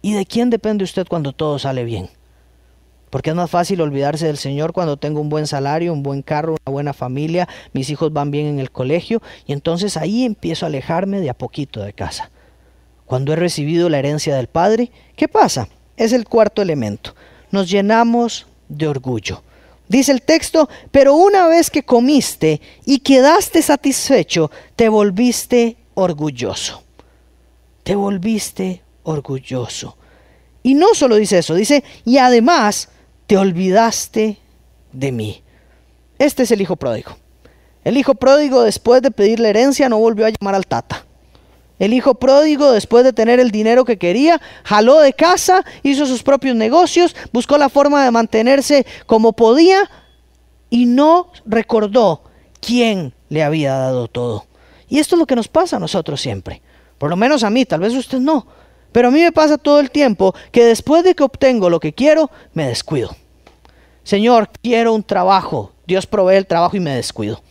[0.01, 2.09] ¿Y de quién depende usted cuando todo sale bien?
[3.09, 6.55] Porque es más fácil olvidarse del Señor cuando tengo un buen salario, un buen carro,
[6.65, 10.69] una buena familia, mis hijos van bien en el colegio y entonces ahí empiezo a
[10.69, 12.31] alejarme de a poquito de casa.
[13.05, 15.67] Cuando he recibido la herencia del Padre, ¿qué pasa?
[15.97, 17.15] Es el cuarto elemento.
[17.51, 19.43] Nos llenamos de orgullo.
[19.89, 26.83] Dice el texto, pero una vez que comiste y quedaste satisfecho, te volviste orgulloso.
[27.83, 29.97] Te volviste orgulloso.
[30.63, 32.89] Y no solo dice eso, dice, y además
[33.27, 34.37] te olvidaste
[34.91, 35.43] de mí.
[36.17, 37.17] Este es el hijo pródigo.
[37.83, 41.05] El hijo pródigo después de pedir la herencia no volvió a llamar al tata.
[41.79, 46.23] El hijo pródigo, después de tener el dinero que quería, jaló de casa, hizo sus
[46.23, 49.89] propios negocios, buscó la forma de mantenerse como podía
[50.69, 52.23] y no recordó
[52.61, 54.45] quién le había dado todo.
[54.93, 56.61] Y esto es lo que nos pasa a nosotros siempre.
[56.99, 58.45] Por lo menos a mí, tal vez usted no.
[58.91, 61.93] Pero a mí me pasa todo el tiempo que después de que obtengo lo que
[61.93, 63.15] quiero, me descuido.
[64.03, 65.71] Señor, quiero un trabajo.
[65.87, 67.41] Dios provee el trabajo y me descuido.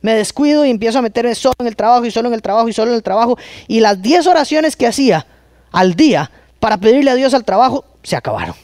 [0.00, 2.66] Me descuido y empiezo a meterme solo en el trabajo y solo en el trabajo
[2.66, 3.36] y solo en el trabajo.
[3.68, 5.26] Y las 10 oraciones que hacía
[5.72, 6.30] al día
[6.60, 8.54] para pedirle a Dios al trabajo se acabaron.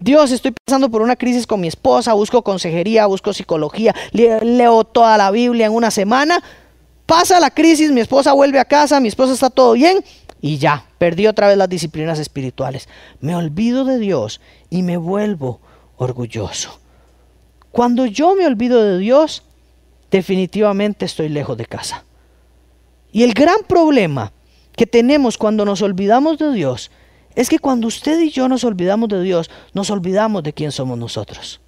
[0.00, 5.16] Dios, estoy pasando por una crisis con mi esposa, busco consejería, busco psicología, leo toda
[5.16, 6.42] la Biblia en una semana.
[7.06, 10.04] Pasa la crisis, mi esposa vuelve a casa, mi esposa está todo bien
[10.40, 12.88] y ya, perdí otra vez las disciplinas espirituales.
[13.20, 14.40] Me olvido de Dios
[14.70, 15.60] y me vuelvo
[15.96, 16.78] orgulloso.
[17.70, 19.42] Cuando yo me olvido de Dios,
[20.10, 22.04] definitivamente estoy lejos de casa.
[23.12, 24.32] Y el gran problema
[24.76, 26.90] que tenemos cuando nos olvidamos de Dios
[27.34, 30.98] es que cuando usted y yo nos olvidamos de Dios, nos olvidamos de quién somos
[30.98, 31.60] nosotros.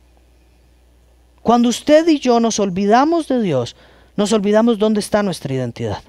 [1.43, 3.77] Cuando usted y yo nos olvidamos de Dios,
[4.19, 6.03] nos olvidamos dónde está nuestra identidad.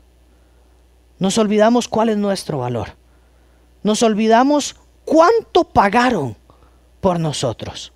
[1.19, 2.95] Nos olvidamos cuál es nuestro valor.
[3.83, 6.35] Nos olvidamos cuánto pagaron
[7.01, 7.93] por nosotros.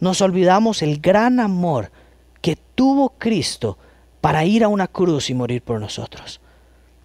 [0.00, 1.92] Nos olvidamos el gran amor
[2.40, 3.78] que tuvo Cristo
[4.20, 6.40] para ir a una cruz y morir por nosotros.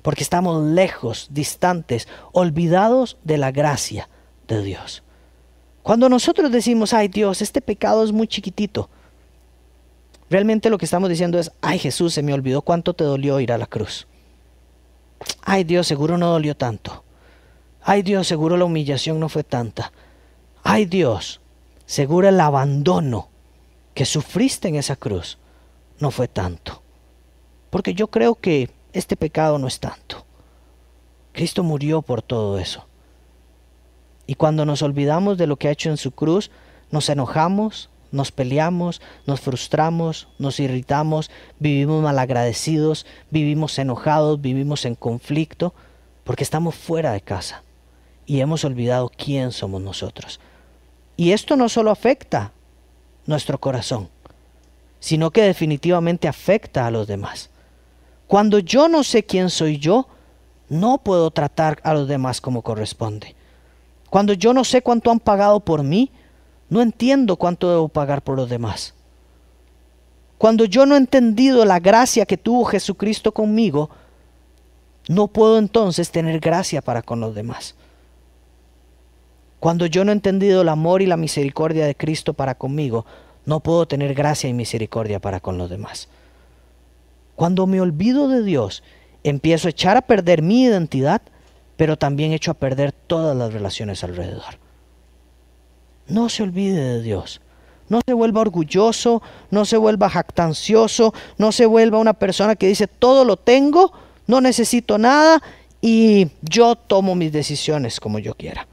[0.01, 4.09] Porque estamos lejos, distantes, olvidados de la gracia
[4.47, 5.03] de Dios.
[5.83, 8.89] Cuando nosotros decimos, ay Dios, este pecado es muy chiquitito,
[10.33, 13.51] realmente lo que estamos diciendo es, ay Jesús, se me olvidó cuánto te dolió ir
[13.51, 14.07] a la cruz.
[15.43, 17.03] Ay Dios, seguro no dolió tanto.
[17.83, 19.93] Ay Dios, seguro la humillación no fue tanta.
[20.63, 21.39] Ay Dios,
[21.85, 23.29] seguro el abandono
[23.93, 25.37] que sufriste en esa cruz
[25.99, 26.81] no fue tanto.
[27.69, 30.25] Porque yo creo que este pecado no es tanto.
[31.31, 32.87] Cristo murió por todo eso.
[34.25, 36.49] Y cuando nos olvidamos de lo que ha hecho en su cruz,
[36.89, 45.73] nos enojamos, nos peleamos, nos frustramos, nos irritamos, vivimos malagradecidos, vivimos enojados, vivimos en conflicto,
[46.23, 47.63] porque estamos fuera de casa
[48.25, 50.39] y hemos olvidado quién somos nosotros.
[51.17, 52.51] Y esto no solo afecta
[53.25, 54.09] nuestro corazón,
[54.99, 57.49] sino que definitivamente afecta a los demás.
[58.27, 60.07] Cuando yo no sé quién soy yo,
[60.69, 63.35] no puedo tratar a los demás como corresponde.
[64.11, 66.11] Cuando yo no sé cuánto han pagado por mí,
[66.69, 68.93] no entiendo cuánto debo pagar por los demás.
[70.37, 73.89] Cuando yo no he entendido la gracia que tuvo Jesucristo conmigo,
[75.07, 77.75] no puedo entonces tener gracia para con los demás.
[79.59, 83.05] Cuando yo no he entendido el amor y la misericordia de Cristo para conmigo,
[83.45, 86.09] no puedo tener gracia y misericordia para con los demás.
[87.35, 88.83] Cuando me olvido de Dios,
[89.23, 91.21] empiezo a echar a perder mi identidad,
[91.77, 94.62] pero también echo a perder todas las relaciones alrededor.
[96.13, 97.41] No se olvide de Dios.
[97.89, 102.85] No se vuelva orgulloso, no se vuelva jactancioso, no se vuelva una persona que dice
[102.87, 103.91] todo lo tengo,
[104.27, 105.41] no necesito nada
[105.81, 108.67] y yo tomo mis decisiones como yo quiera.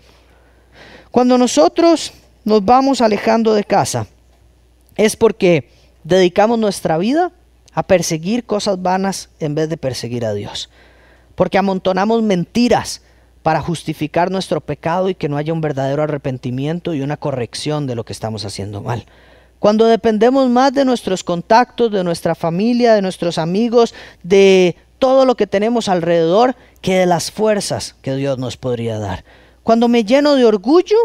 [1.11, 2.13] Cuando nosotros
[2.45, 4.07] nos vamos alejando de casa,
[4.97, 5.71] es porque
[6.05, 7.33] dedicamos nuestra vida
[7.73, 10.69] a perseguir cosas vanas en vez de perseguir a Dios.
[11.37, 13.01] Porque amontonamos mentiras
[13.43, 17.95] para justificar nuestro pecado y que no haya un verdadero arrepentimiento y una corrección de
[17.95, 19.07] lo que estamos haciendo mal.
[19.59, 25.37] Cuando dependemos más de nuestros contactos, de nuestra familia, de nuestros amigos, de todo lo
[25.37, 29.25] que tenemos alrededor, que de las fuerzas que Dios nos podría dar.
[29.63, 30.97] Cuando me lleno de orgullo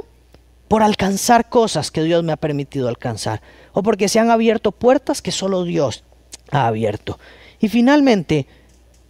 [0.68, 3.42] por alcanzar cosas que Dios me ha permitido alcanzar,
[3.74, 6.04] o porque se han abierto puertas que solo Dios
[6.52, 7.20] ha abierto.
[7.60, 8.48] Y finalmente,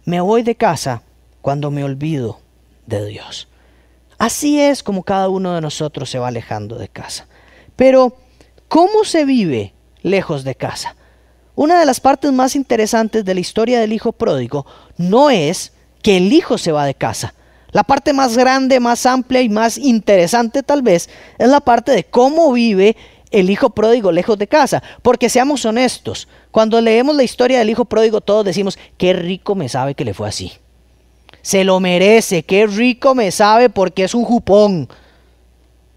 [0.04, 1.02] me voy de casa
[1.40, 2.40] cuando me olvido
[2.86, 3.48] de Dios.
[4.18, 7.26] Así es como cada uno de nosotros se va alejando de casa.
[7.76, 8.16] Pero,
[8.68, 10.96] ¿cómo se vive lejos de casa?
[11.54, 15.72] Una de las partes más interesantes de la historia del hijo pródigo no es
[16.02, 17.34] que el hijo se va de casa.
[17.72, 22.04] La parte más grande, más amplia y más interesante tal vez es la parte de
[22.04, 22.96] cómo vive
[23.30, 24.82] el hijo pródigo lejos de casa.
[25.02, 29.68] Porque seamos honestos, cuando leemos la historia del hijo pródigo todos decimos, qué rico me
[29.68, 30.52] sabe que le fue así.
[31.46, 34.88] Se lo merece, qué rico me sabe porque es un jupón.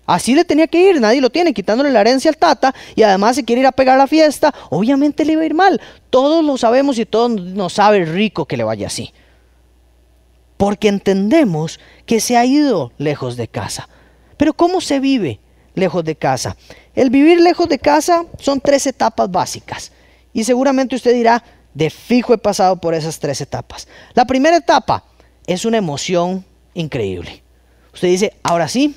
[0.06, 3.36] Así le tenía que ir, nadie lo tiene, quitándole la herencia al tata y además
[3.36, 5.82] se quiere ir a pegar la fiesta, obviamente le iba a ir mal.
[6.12, 9.12] Todos lo sabemos y todos nos sabe rico que le vaya así.
[10.56, 13.90] Porque entendemos que se ha ido lejos de casa.
[14.38, 15.40] Pero ¿cómo se vive
[15.74, 16.58] lejos de casa?
[16.94, 19.94] El vivir lejos de casa son tres etapas básicas.
[20.32, 23.88] Y seguramente usted dirá, de fijo he pasado por esas tres etapas.
[24.14, 25.06] La primera etapa
[25.54, 27.42] es una emoción increíble.
[27.94, 28.96] Usted dice, ahora sí,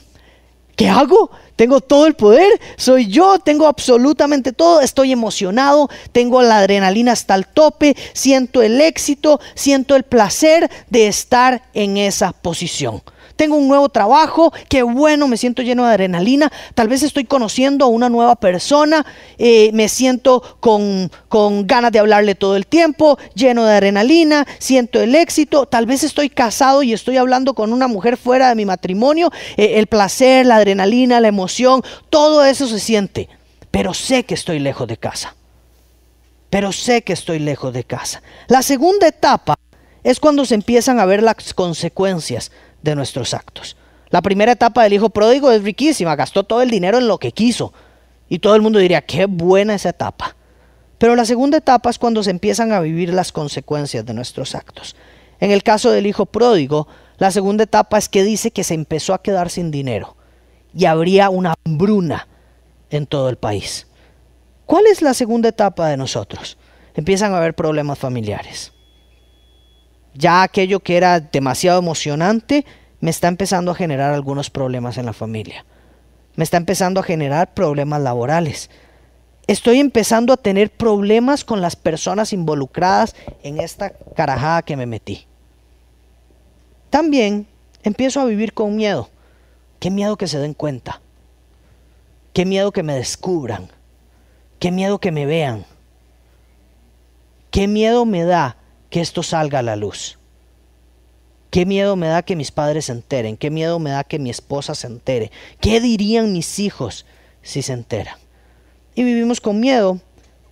[0.77, 1.31] ¿Qué hago?
[1.55, 7.35] Tengo todo el poder, soy yo, tengo absolutamente todo, estoy emocionado, tengo la adrenalina hasta
[7.35, 13.03] el tope, siento el éxito, siento el placer de estar en esa posición
[13.43, 17.85] tengo un nuevo trabajo, qué bueno, me siento lleno de adrenalina, tal vez estoy conociendo
[17.85, 19.05] a una nueva persona,
[19.37, 25.01] eh, me siento con, con ganas de hablarle todo el tiempo, lleno de adrenalina, siento
[25.01, 28.65] el éxito, tal vez estoy casado y estoy hablando con una mujer fuera de mi
[28.65, 33.29] matrimonio, eh, el placer, la adrenalina, la emoción, todo eso se siente,
[33.73, 35.35] pero sé que estoy lejos de casa.
[36.49, 38.23] Pero sé que estoy lejos de casa.
[38.47, 39.57] La segunda etapa
[40.05, 43.77] es cuando se empiezan a ver las consecuencias de nuestros actos.
[44.11, 47.33] La primera etapa del hijo pródigo es riquísima, gastó todo el dinero en lo que
[47.33, 47.73] quiso.
[48.29, 50.37] Y todo el mundo diría, qué buena esa etapa.
[50.99, 54.97] Pero la segunda etapa es cuando se empiezan a vivir las consecuencias de nuestros actos.
[55.41, 56.87] En el caso del hijo pródigo,
[57.19, 60.17] la segunda etapa es que dice que se empezó a quedar sin dinero
[60.75, 62.29] y habría una hambruna
[62.91, 63.87] en todo el país.
[64.67, 66.59] ¿Cuál es la segunda etapa de nosotros?
[66.95, 68.72] Empiezan a haber problemas familiares.
[70.15, 72.65] Ya aquello que era demasiado emocionante
[73.01, 75.65] me está empezando a generar algunos problemas en la familia.
[76.37, 78.71] Me está empezando a generar problemas laborales.
[79.47, 85.27] Estoy empezando a tener problemas con las personas involucradas en esta carajada que me metí.
[86.91, 87.47] También
[87.83, 89.11] empiezo a vivir con miedo.
[89.81, 91.01] Qué miedo que se den cuenta.
[92.33, 93.69] Qué miedo que me descubran.
[94.59, 95.65] Qué miedo que me vean.
[97.51, 98.57] Qué miedo me da
[98.93, 100.19] que esto salga a la luz.
[101.51, 104.29] Qué miedo me da que mis padres se enteren, qué miedo me da que mi
[104.29, 107.07] esposa se entere, qué dirían mis hijos
[107.41, 108.17] si se enteran.
[108.95, 109.99] Y vivimos con miedo,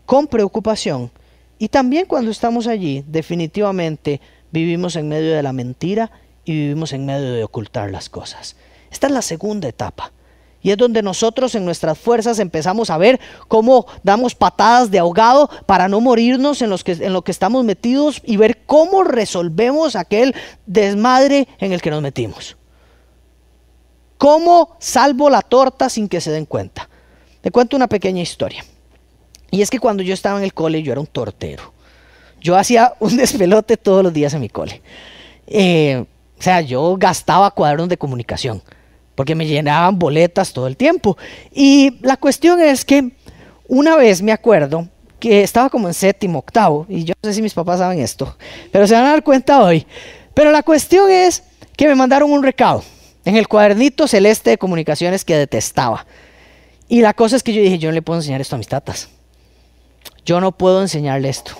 [0.07, 1.11] con preocupación,
[1.59, 6.11] y también cuando estamos allí, definitivamente vivimos en medio de la mentira
[6.47, 8.57] y vivimos en medio de ocultar las cosas.
[8.91, 10.13] Esta es la segunda etapa.
[10.63, 13.19] Y es donde nosotros en nuestras fuerzas empezamos a ver
[13.49, 17.65] cómo damos patadas de ahogado para no morirnos en, los que, en lo que estamos
[17.65, 20.35] metidos y ver cómo resolvemos aquel
[20.67, 22.57] desmadre en el que nos metimos.
[24.19, 26.91] ¿Cómo salvo la torta sin que se den cuenta?
[27.41, 28.63] Te cuento una pequeña historia.
[29.51, 31.73] Y es que cuando yo estaba en el cole yo era un tortero.
[32.39, 34.83] Yo hacía un despelote todos los días en mi cole.
[35.47, 36.05] Eh,
[36.39, 38.63] o sea, yo gastaba cuadernos de comunicación
[39.15, 41.17] porque me llenaban boletas todo el tiempo.
[41.53, 43.11] Y la cuestión es que
[43.69, 47.43] una vez me acuerdo que estaba como en séptimo, octavo, y yo no sé si
[47.43, 48.37] mis papás saben esto,
[48.73, 49.87] pero se van a dar cuenta hoy.
[50.35, 51.43] Pero la cuestión es
[51.77, 52.83] que me mandaron un recado
[53.25, 56.07] en el cuadernito celeste de comunicaciones que detestaba.
[56.89, 58.69] Y la cosa es que yo dije, yo no le puedo enseñar esto a mis
[58.69, 59.09] tatas.
[60.25, 61.53] Yo no puedo enseñarle esto.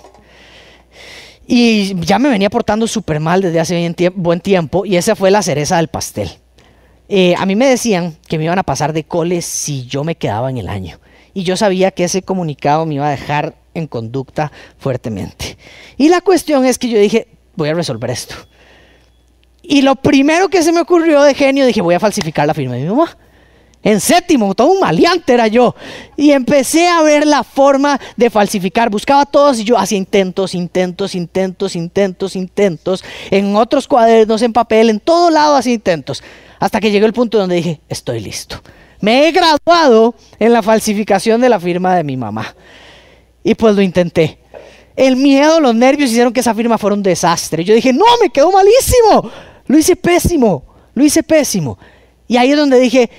[1.47, 5.43] Y ya me venía portando súper mal desde hace buen tiempo y esa fue la
[5.43, 6.40] cereza del pastel.
[7.13, 10.15] Eh, a mí me decían que me iban a pasar de cole si yo me
[10.15, 11.01] quedaba en el año.
[11.35, 15.59] Y yo sabía que ese comunicado me iba a dejar en conducta fuertemente.
[15.97, 18.37] Y la cuestión es que yo dije, voy a resolver esto.
[19.61, 22.77] Y lo primero que se me ocurrió de genio, dije, voy a falsificar la firma
[22.77, 23.17] de mi mamá.
[23.83, 25.75] En séptimo, todo un maleante era yo.
[26.17, 28.89] Y empecé a ver la forma de falsificar.
[28.89, 33.05] Buscaba todos y yo hacía intentos, intentos, intentos, intentos, intentos.
[33.33, 36.23] En otros cuadernos, en papel, en todo lado hacía intentos.
[36.61, 38.63] Hasta que llegó el punto donde dije, estoy listo.
[39.01, 42.55] Me he graduado en la falsificación de la firma de mi mamá.
[43.43, 44.39] Y pues lo intenté.
[44.95, 47.65] El miedo, los nervios hicieron que esa firma fuera un desastre.
[47.65, 49.31] Yo dije, no, me quedó malísimo.
[49.67, 50.65] Lo hice pésimo.
[50.95, 51.79] Lo hice pésimo.
[52.29, 53.11] Y ahí es donde dije,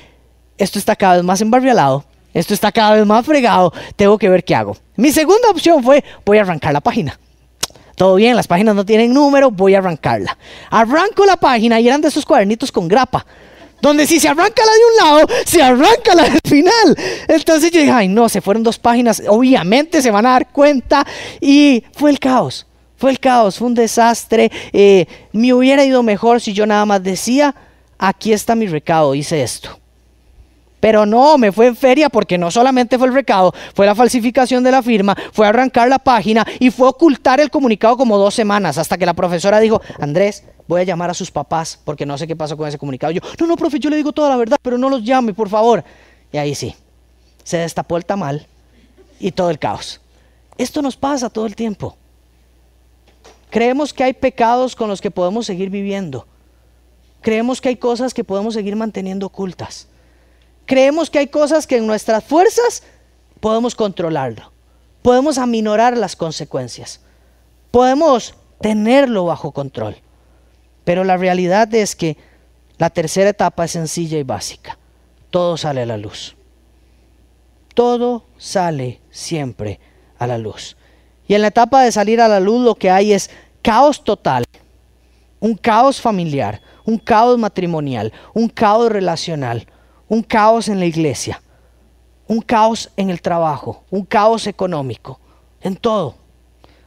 [0.57, 4.43] esto está cada vez más embarrialado, esto está cada vez más fregado, tengo que ver
[4.43, 4.77] qué hago.
[4.95, 7.19] Mi segunda opción fue, voy a arrancar la página.
[8.01, 10.35] Todo bien, las páginas no tienen número, voy a arrancarla.
[10.71, 13.23] Arranco la página y eran de esos cuadernitos con grapa.
[13.79, 16.97] Donde si se arranca la de un lado, se arranca la del final.
[17.27, 21.05] Entonces yo dije, ay no, se fueron dos páginas, obviamente se van a dar cuenta.
[21.39, 22.65] Y fue el caos,
[22.97, 24.51] fue el caos, fue un desastre.
[24.73, 27.53] Eh, me hubiera ido mejor si yo nada más decía,
[27.99, 29.80] aquí está mi recado, hice esto.
[30.81, 34.63] Pero no, me fue en feria porque no solamente fue el recado, fue la falsificación
[34.63, 38.79] de la firma, fue arrancar la página y fue ocultar el comunicado como dos semanas
[38.79, 42.25] hasta que la profesora dijo, Andrés, voy a llamar a sus papás porque no sé
[42.25, 43.13] qué pasó con ese comunicado.
[43.13, 45.49] Yo, no, no, profe, yo le digo toda la verdad, pero no los llame, por
[45.49, 45.83] favor.
[46.33, 46.75] Y ahí sí,
[47.43, 48.47] se destapó el tamal
[49.19, 50.01] y todo el caos.
[50.57, 51.95] Esto nos pasa todo el tiempo.
[53.51, 56.25] Creemos que hay pecados con los que podemos seguir viviendo.
[57.21, 59.87] Creemos que hay cosas que podemos seguir manteniendo ocultas.
[60.71, 62.83] Creemos que hay cosas que en nuestras fuerzas
[63.41, 64.53] podemos controlarlo.
[65.01, 67.01] Podemos aminorar las consecuencias.
[67.71, 69.97] Podemos tenerlo bajo control.
[70.85, 72.15] Pero la realidad es que
[72.77, 74.77] la tercera etapa es sencilla y básica.
[75.29, 76.37] Todo sale a la luz.
[77.73, 79.81] Todo sale siempre
[80.19, 80.77] a la luz.
[81.27, 83.29] Y en la etapa de salir a la luz lo que hay es
[83.61, 84.45] caos total,
[85.41, 89.67] un caos familiar, un caos matrimonial, un caos relacional,
[90.11, 91.41] un caos en la iglesia,
[92.27, 95.21] un caos en el trabajo, un caos económico,
[95.61, 96.15] en todo.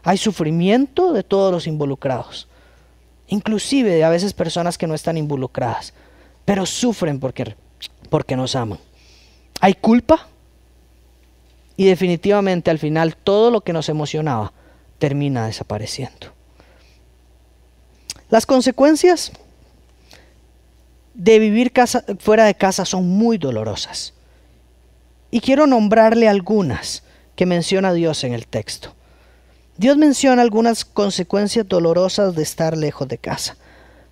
[0.02, 2.48] Hay sufrimiento de todos los involucrados,
[3.28, 5.94] inclusive de a veces personas que no están involucradas,
[6.44, 7.56] pero sufren porque,
[8.10, 8.78] porque nos aman.
[9.58, 10.28] Hay culpa
[11.78, 14.52] y definitivamente al final todo lo que nos emocionaba
[14.98, 16.26] termina desapareciendo.
[18.28, 19.32] Las consecuencias
[21.14, 21.72] de vivir
[22.18, 24.12] fuera de casa son muy dolorosas.
[25.30, 27.02] Y quiero nombrarle algunas
[27.36, 28.94] que menciona Dios en el texto.
[29.76, 33.56] Dios menciona algunas consecuencias dolorosas de estar lejos de casa.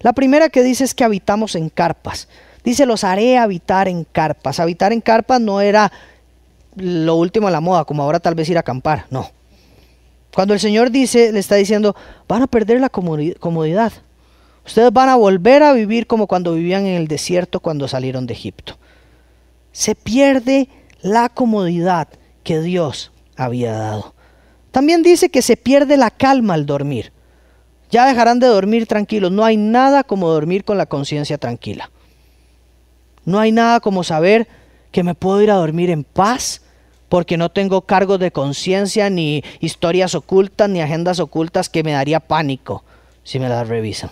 [0.01, 2.29] La primera que dice es que habitamos en carpas.
[2.65, 4.59] Dice, los haré habitar en carpas.
[4.59, 5.93] Habitar en carpas no era
[6.75, 9.31] lo último de la moda, como ahora tal vez ir a acampar, no.
[10.35, 11.95] Cuando el Señor dice, le está diciendo,
[12.27, 13.93] van a perder la comodidad.
[14.65, 18.35] Ustedes van a volver a vivir como cuando vivían en el desierto cuando salieron de
[18.35, 18.79] Egipto.
[19.73, 20.69] Se pierde
[21.01, 22.09] la comodidad
[22.45, 24.15] que Dios había dado.
[24.71, 27.13] También dice que se pierde la calma al dormir.
[27.91, 29.31] Ya dejarán de dormir tranquilos.
[29.31, 31.91] No hay nada como dormir con la conciencia tranquila.
[33.25, 34.49] No hay nada como saber
[34.91, 36.63] que me puedo ir a dormir en paz
[37.09, 42.21] porque no tengo cargos de conciencia ni historias ocultas ni agendas ocultas que me daría
[42.21, 42.85] pánico
[43.23, 44.11] si me las revisan.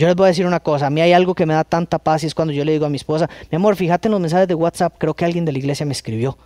[0.00, 1.98] Yo les voy a decir una cosa, a mí hay algo que me da tanta
[1.98, 4.20] paz y es cuando yo le digo a mi esposa, mi amor, fíjate en los
[4.22, 6.38] mensajes de WhatsApp, creo que alguien de la iglesia me escribió.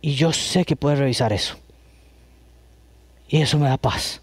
[0.00, 1.56] Y yo sé que puedes revisar eso.
[3.28, 4.22] Y eso me da paz.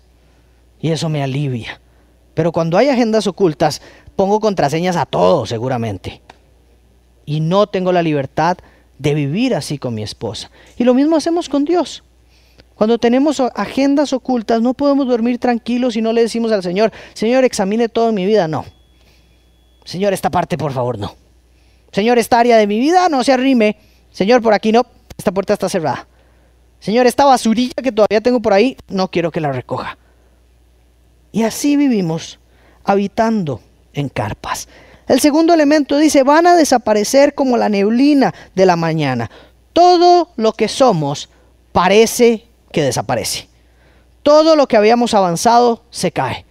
[0.82, 1.80] Y eso me alivia.
[2.34, 3.84] Pero cuando hay agendas ocultas,
[4.16, 6.24] pongo contraseñas a todo seguramente.
[7.24, 8.58] Y no tengo la libertad
[8.98, 10.50] de vivir así con mi esposa.
[10.76, 12.04] Y lo mismo hacemos con Dios.
[12.78, 17.44] Cuando tenemos agendas ocultas, no podemos dormir tranquilos y no le decimos al Señor, Señor,
[17.44, 18.48] examine toda mi vida.
[18.48, 18.66] No.
[19.84, 21.16] Señor, esta parte, por favor, no.
[21.92, 23.78] Señor, esta área de mi vida no se arrime.
[24.12, 24.86] Señor, por aquí no.
[25.18, 26.08] Esta puerta está cerrada.
[26.80, 29.98] Señor, esta basurilla que todavía tengo por ahí, no quiero que la recoja.
[31.32, 32.40] Y así vivimos,
[32.84, 33.60] habitando
[33.94, 34.68] en carpas.
[35.08, 39.32] El segundo elemento dice, van a desaparecer como la neblina de la mañana.
[39.74, 41.30] Todo lo que somos
[41.72, 43.48] parece que desaparece.
[44.24, 46.46] Todo lo que habíamos avanzado se cae.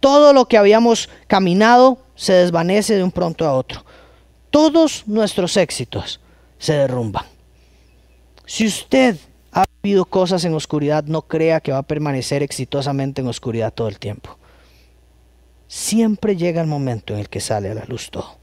[0.00, 3.84] Todo lo que habíamos caminado se desvanece de un pronto a otro.
[4.50, 6.20] Todos nuestros éxitos
[6.58, 7.24] se derrumban.
[8.46, 9.16] Si usted
[9.52, 13.88] ha vivido cosas en oscuridad, no crea que va a permanecer exitosamente en oscuridad todo
[13.88, 14.38] el tiempo.
[15.68, 18.36] Siempre llega el momento en el que sale a la luz todo.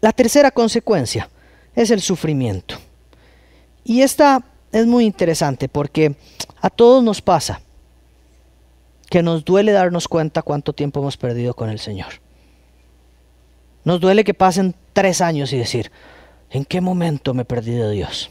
[0.00, 1.28] La tercera consecuencia
[1.74, 2.76] es el sufrimiento.
[3.84, 6.16] Y esta es muy interesante porque
[6.60, 7.60] a todos nos pasa
[9.08, 12.20] que nos duele darnos cuenta cuánto tiempo hemos perdido con el Señor.
[13.84, 15.90] Nos duele que pasen tres años y decir,
[16.50, 18.30] ¿en qué momento me perdí de Dios?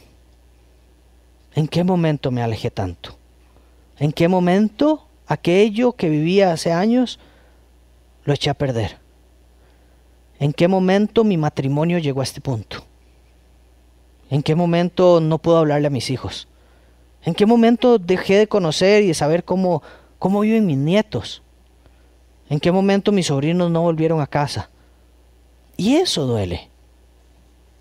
[1.56, 3.18] ¿En qué momento me alejé tanto?
[3.98, 7.20] ¿En qué momento aquello que vivía hace años
[8.26, 8.98] lo eché a perder?
[10.40, 12.86] ¿En qué momento mi matrimonio llegó a este punto?
[14.30, 16.48] ¿En qué momento no puedo hablarle a mis hijos?
[17.24, 19.82] ¿En qué momento dejé de conocer y de saber cómo,
[20.20, 21.42] cómo viven mis nietos?
[22.50, 24.70] ¿En qué momento mis sobrinos no volvieron a casa?
[25.76, 26.70] Y eso duele.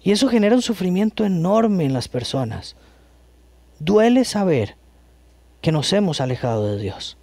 [0.03, 2.77] Y eso genera un sufrimiento enorme en las personas.
[3.79, 4.77] Duele saber
[5.61, 7.17] que nos hemos alejado de Dios.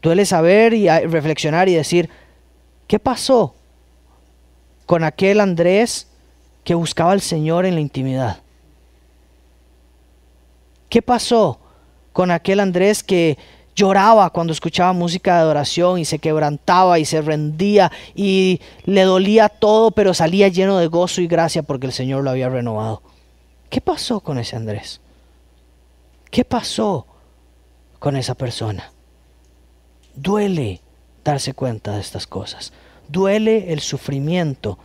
[0.00, 2.08] Duele saber y reflexionar y decir,
[2.86, 3.54] ¿qué pasó
[4.86, 6.07] con aquel Andrés
[6.68, 8.42] que buscaba al Señor en la intimidad?
[10.90, 11.58] ¿Qué pasó
[12.12, 13.38] con aquel Andrés que
[13.74, 19.48] lloraba cuando escuchaba música de adoración y se quebrantaba y se rendía y le dolía
[19.48, 23.00] todo, pero salía lleno de gozo y gracia porque el Señor lo había renovado.
[23.70, 25.00] ¿Qué pasó con ese Andrés?
[26.30, 27.06] ¿Qué pasó
[27.98, 28.92] con esa persona?
[30.14, 30.82] Duele
[31.24, 32.74] darse cuenta de estas cosas.
[33.08, 34.78] Duele el sufrimiento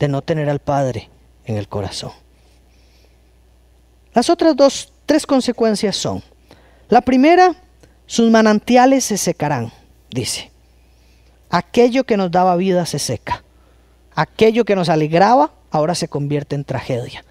[0.00, 1.08] de no tener al Padre
[1.44, 2.10] en el corazón.
[4.12, 6.22] Las otras dos, tres consecuencias son,
[6.88, 7.54] la primera,
[8.06, 9.70] sus manantiales se secarán,
[10.10, 10.50] dice.
[11.50, 13.44] Aquello que nos daba vida se seca.
[14.14, 17.24] Aquello que nos alegraba ahora se convierte en tragedia.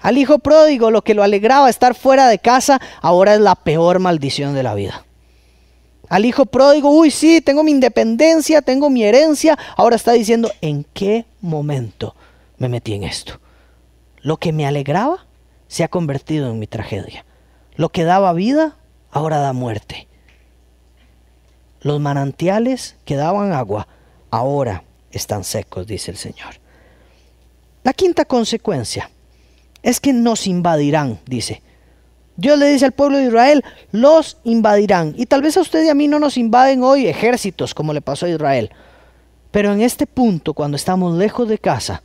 [0.00, 3.98] Al hijo pródigo lo que lo alegraba estar fuera de casa ahora es la peor
[3.98, 5.04] maldición de la vida.
[6.10, 10.84] Al hijo pródigo, uy, sí, tengo mi independencia, tengo mi herencia, ahora está diciendo, ¿en
[10.92, 12.16] qué momento
[12.58, 13.40] me metí en esto?
[14.20, 15.24] Lo que me alegraba
[15.68, 17.24] se ha convertido en mi tragedia.
[17.76, 18.76] Lo que daba vida
[19.12, 20.08] ahora da muerte.
[21.80, 23.86] Los manantiales que daban agua
[24.30, 24.82] ahora
[25.12, 26.56] están secos, dice el Señor.
[27.84, 29.12] La quinta consecuencia
[29.84, 31.62] es que nos invadirán, dice.
[32.40, 33.62] Dios le dice al pueblo de Israel,
[33.92, 35.12] los invadirán.
[35.18, 38.00] Y tal vez a usted y a mí no nos invaden hoy ejércitos como le
[38.00, 38.70] pasó a Israel.
[39.50, 42.02] Pero en este punto, cuando estamos lejos de casa,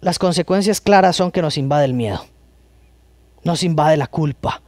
[0.00, 2.24] las consecuencias claras son que nos invade el miedo.
[3.44, 4.62] Nos invade la culpa.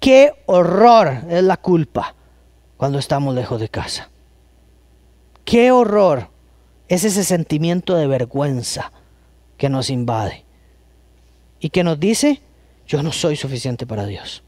[0.00, 2.16] Qué horror es la culpa
[2.76, 4.10] cuando estamos lejos de casa.
[5.44, 6.30] Qué horror
[6.88, 8.90] es ese sentimiento de vergüenza
[9.56, 10.44] que nos invade
[11.60, 12.42] y que nos dice,
[12.86, 14.42] yo no soy suficiente para Dios.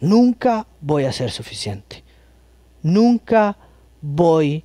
[0.00, 2.04] Nunca voy a ser suficiente.
[2.82, 3.56] Nunca
[4.00, 4.64] voy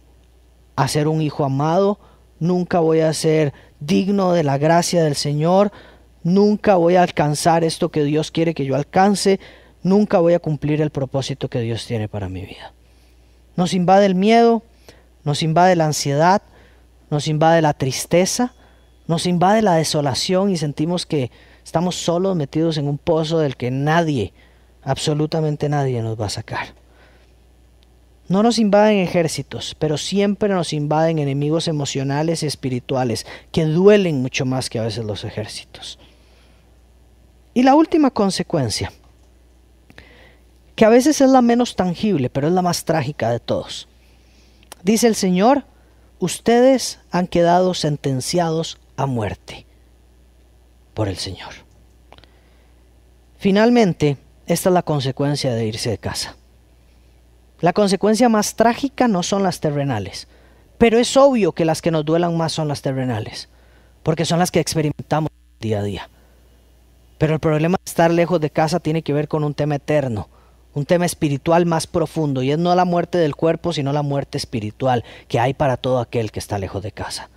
[0.75, 1.99] a ser un hijo amado.
[2.39, 5.71] Nunca voy a ser digno de la gracia del Señor.
[6.23, 9.39] Nunca voy a alcanzar esto que Dios quiere que yo alcance
[9.83, 12.73] nunca voy a cumplir el propósito que Dios tiene para mi vida.
[13.55, 14.63] Nos invade el miedo,
[15.23, 16.41] nos invade la ansiedad,
[17.09, 18.53] nos invade la tristeza,
[19.07, 21.31] nos invade la desolación y sentimos que
[21.63, 24.33] estamos solos metidos en un pozo del que nadie,
[24.83, 26.73] absolutamente nadie nos va a sacar.
[28.27, 34.45] No nos invaden ejércitos, pero siempre nos invaden enemigos emocionales y espirituales que duelen mucho
[34.45, 35.99] más que a veces los ejércitos.
[37.53, 38.91] Y la última consecuencia
[40.75, 43.87] que a veces es la menos tangible, pero es la más trágica de todos.
[44.81, 45.65] Dice el Señor,
[46.19, 49.65] ustedes han quedado sentenciados a muerte
[50.93, 51.53] por el Señor.
[53.37, 56.35] Finalmente, esta es la consecuencia de irse de casa.
[57.59, 60.27] La consecuencia más trágica no son las terrenales,
[60.77, 63.49] pero es obvio que las que nos duelan más son las terrenales,
[64.03, 65.29] porque son las que experimentamos
[65.59, 66.09] día a día.
[67.17, 70.27] Pero el problema de estar lejos de casa tiene que ver con un tema eterno,
[70.73, 74.39] un tema espiritual más profundo, y es no la muerte del cuerpo, sino la muerte
[74.39, 77.29] espiritual que hay para todo aquel que está lejos de casa.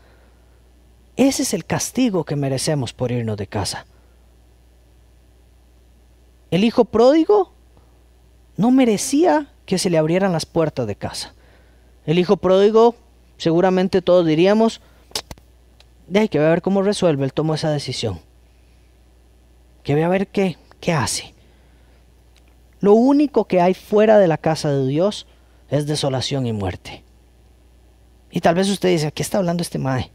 [1.16, 3.86] Ese es el castigo que merecemos por irnos de casa.
[6.50, 7.52] El hijo pródigo
[8.56, 11.34] no merecía que se le abrieran las puertas de casa.
[12.06, 12.94] El hijo pródigo,
[13.38, 14.80] seguramente todos diríamos,
[16.06, 18.20] de ahí que a ver cómo resuelve, él tomó esa decisión.
[19.82, 21.34] Que ve a ver qué, qué hace.
[22.80, 25.26] Lo único que hay fuera de la casa de Dios
[25.70, 27.02] es desolación y muerte.
[28.30, 30.10] Y tal vez usted dice, ¿qué está hablando este mae?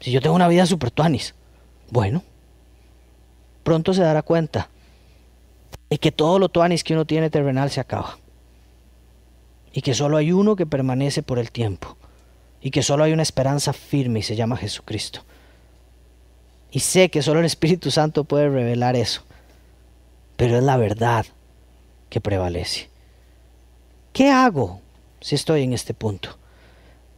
[0.00, 1.34] Si yo tengo una vida super tuanis.
[1.90, 2.22] Bueno,
[3.62, 4.68] pronto se dará cuenta
[5.90, 8.18] de que todo lo tuanis que uno tiene terrenal se acaba.
[9.72, 11.96] Y que solo hay uno que permanece por el tiempo.
[12.60, 15.20] Y que solo hay una esperanza firme y se llama Jesucristo.
[16.70, 19.22] Y sé que solo el Espíritu Santo puede revelar eso.
[20.36, 21.26] Pero es la verdad
[22.10, 22.90] que prevalece.
[24.12, 24.80] ¿Qué hago
[25.20, 26.36] si estoy en este punto?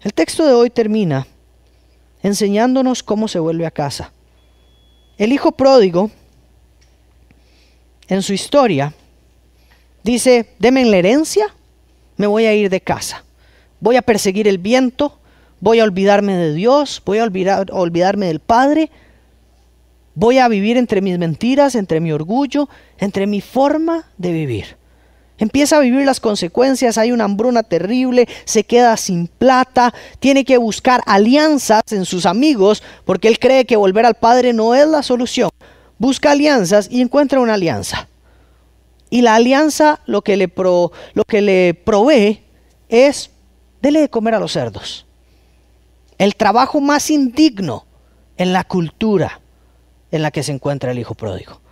[0.02, 1.26] El texto de hoy termina
[2.22, 4.12] enseñándonos cómo se vuelve a casa.
[5.18, 6.10] El hijo pródigo,
[8.08, 8.94] en su historia,
[10.02, 11.54] dice, deme la herencia,
[12.16, 13.24] me voy a ir de casa.
[13.80, 15.18] Voy a perseguir el viento,
[15.60, 18.90] voy a olvidarme de Dios, voy a olvidar, olvidarme del Padre,
[20.14, 22.68] voy a vivir entre mis mentiras, entre mi orgullo,
[22.98, 24.79] entre mi forma de vivir.
[25.40, 30.58] Empieza a vivir las consecuencias, hay una hambruna terrible, se queda sin plata, tiene que
[30.58, 35.02] buscar alianzas en sus amigos porque él cree que volver al padre no es la
[35.02, 35.48] solución.
[35.96, 38.06] Busca alianzas y encuentra una alianza.
[39.08, 42.42] Y la alianza lo que le, lo que le provee
[42.90, 43.30] es,
[43.80, 45.06] dele de comer a los cerdos.
[46.18, 47.86] El trabajo más indigno
[48.36, 49.40] en la cultura
[50.10, 51.62] en la que se encuentra el hijo pródigo.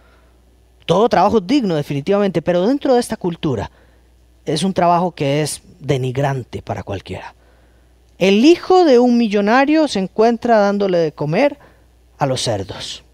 [0.89, 3.71] Todo trabajo es digno definitivamente, pero dentro de esta cultura
[4.47, 7.35] es un trabajo que es denigrante para cualquiera.
[8.17, 11.59] El hijo de un millonario se encuentra dándole de comer
[12.17, 13.05] a los cerdos.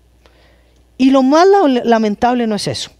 [0.99, 1.49] Y lo más
[1.83, 2.93] lamentable no es eso.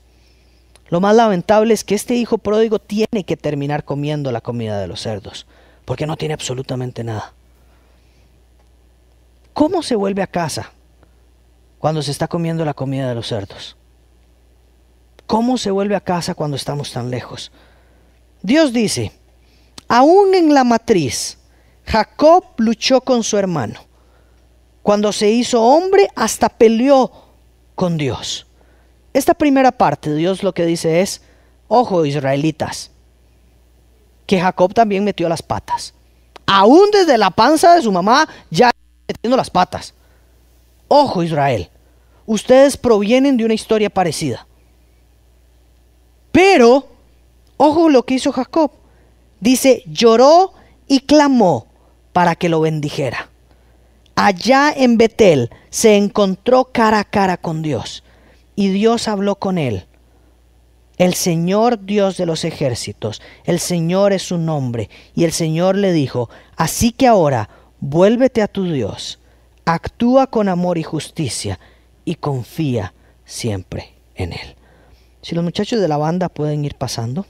[0.89, 4.89] Lo más lamentable es que este hijo pródigo tiene que terminar comiendo la comida de
[4.89, 5.47] los cerdos,
[5.85, 7.33] porque no tiene absolutamente nada.
[9.53, 10.73] ¿Cómo se vuelve a casa
[11.79, 13.77] cuando se está comiendo la comida de los cerdos?
[15.27, 17.51] ¿Cómo se vuelve a casa cuando estamos tan lejos?
[18.43, 19.13] Dios dice,
[19.89, 21.39] aún en la matriz,
[21.87, 23.81] Jacob luchó con su hermano.
[24.83, 27.11] Cuando se hizo hombre, hasta peleó
[27.75, 28.47] con Dios.
[29.15, 31.23] Esta primera parte, Dios lo que dice es,
[31.69, 32.91] ojo israelitas,
[34.27, 35.95] que Jacob también metió las patas.
[36.47, 38.71] Aún desde la panza de su mamá ya
[39.09, 39.95] metiendo las patas.
[40.89, 41.71] Ojo Israel,
[42.27, 44.47] ustedes provienen de una historia parecida.
[46.35, 46.89] Pero,
[47.59, 48.73] ojo lo que hizo Jacob.
[49.39, 50.53] Dice, lloró
[50.89, 51.69] y clamó
[52.13, 53.29] para que lo bendijera.
[54.17, 58.03] Allá en Betel se encontró cara a cara con Dios
[58.57, 59.87] y Dios habló con él.
[60.99, 64.91] El Señor Dios de los ejércitos, el Señor es su nombre.
[65.15, 69.21] Y el Señor le dijo, así que ahora vuélvete a tu Dios,
[69.65, 71.61] actúa con amor y justicia
[72.05, 72.93] y confía
[73.25, 74.57] siempre en Él.
[75.25, 77.25] Si los muchachos de la banda pueden ir pasando.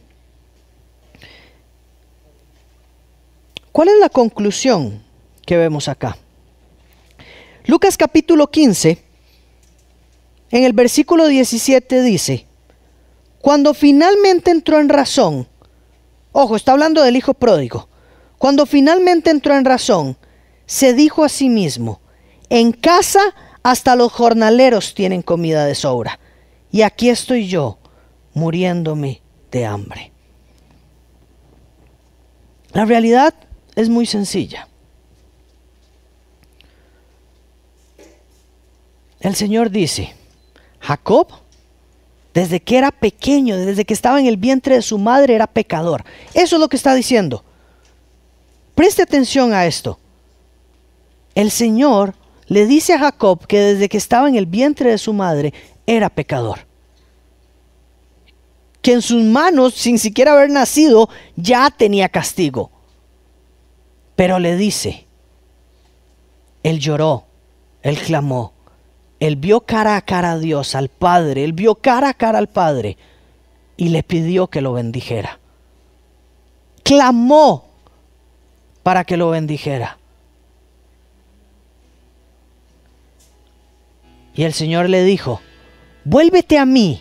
[3.70, 5.01] ¿Cuál es la conclusión
[5.47, 6.16] que vemos acá?
[7.66, 9.01] Lucas capítulo 15
[10.51, 12.47] en el versículo 17 dice,
[13.40, 15.47] cuando finalmente entró en razón,
[16.32, 17.88] ojo, está hablando del hijo pródigo,
[18.38, 20.16] cuando finalmente entró en razón,
[20.66, 22.01] se dijo a sí mismo,
[22.51, 23.20] en casa
[23.62, 26.18] hasta los jornaleros tienen comida de sobra,
[26.72, 27.78] y aquí estoy yo,
[28.35, 30.12] muriéndome de hambre.
[32.72, 33.35] La realidad
[33.76, 34.68] es muy sencilla.
[39.20, 40.12] El Señor dice,
[40.80, 41.28] Jacob,
[42.35, 46.05] desde que era pequeño, desde que estaba en el vientre de su madre, era pecador.
[46.35, 47.45] Eso es lo que está diciendo.
[48.74, 49.99] Preste atención a esto.
[51.35, 52.14] El Señor
[52.49, 55.55] le dice a Jacob que desde que estaba en el vientre de su madre
[55.87, 56.66] era pecador.
[58.85, 62.70] Que en sus manos, sin siquiera haber nacido, ya tenía castigo.
[64.14, 65.07] Pero le dice,
[66.62, 67.24] él lloró,
[67.80, 68.53] él clamó,
[69.20, 72.49] él vio cara a cara a Dios, al Padre, él vio cara a cara al
[72.49, 72.99] Padre
[73.78, 75.39] y le pidió que lo bendijera.
[76.82, 77.64] Clamó
[78.82, 79.97] para que lo bendijera.
[84.35, 85.41] Y el Señor le dijo,
[86.05, 87.01] vuélvete a mí,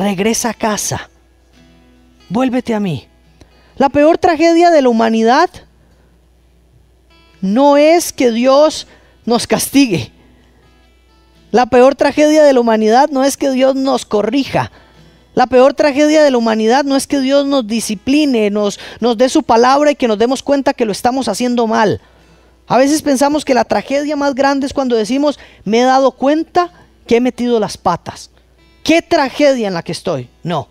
[0.00, 1.10] regresa a casa,
[2.30, 3.06] vuélvete a mí.
[3.76, 5.50] La peor tragedia de la humanidad
[7.42, 8.86] no es que Dios
[9.26, 10.10] nos castigue.
[11.50, 14.70] La peor tragedia de la humanidad no es que Dios nos corrija.
[15.34, 19.28] La peor tragedia de la humanidad no es que Dios nos discipline, nos, nos dé
[19.28, 22.00] su palabra y que nos demos cuenta que lo estamos haciendo mal.
[22.66, 26.72] A veces pensamos que la tragedia más grande es cuando decimos, me he dado cuenta
[27.06, 28.29] que he metido las patas.
[28.90, 30.28] ¿Qué tragedia en la que estoy?
[30.42, 30.66] No.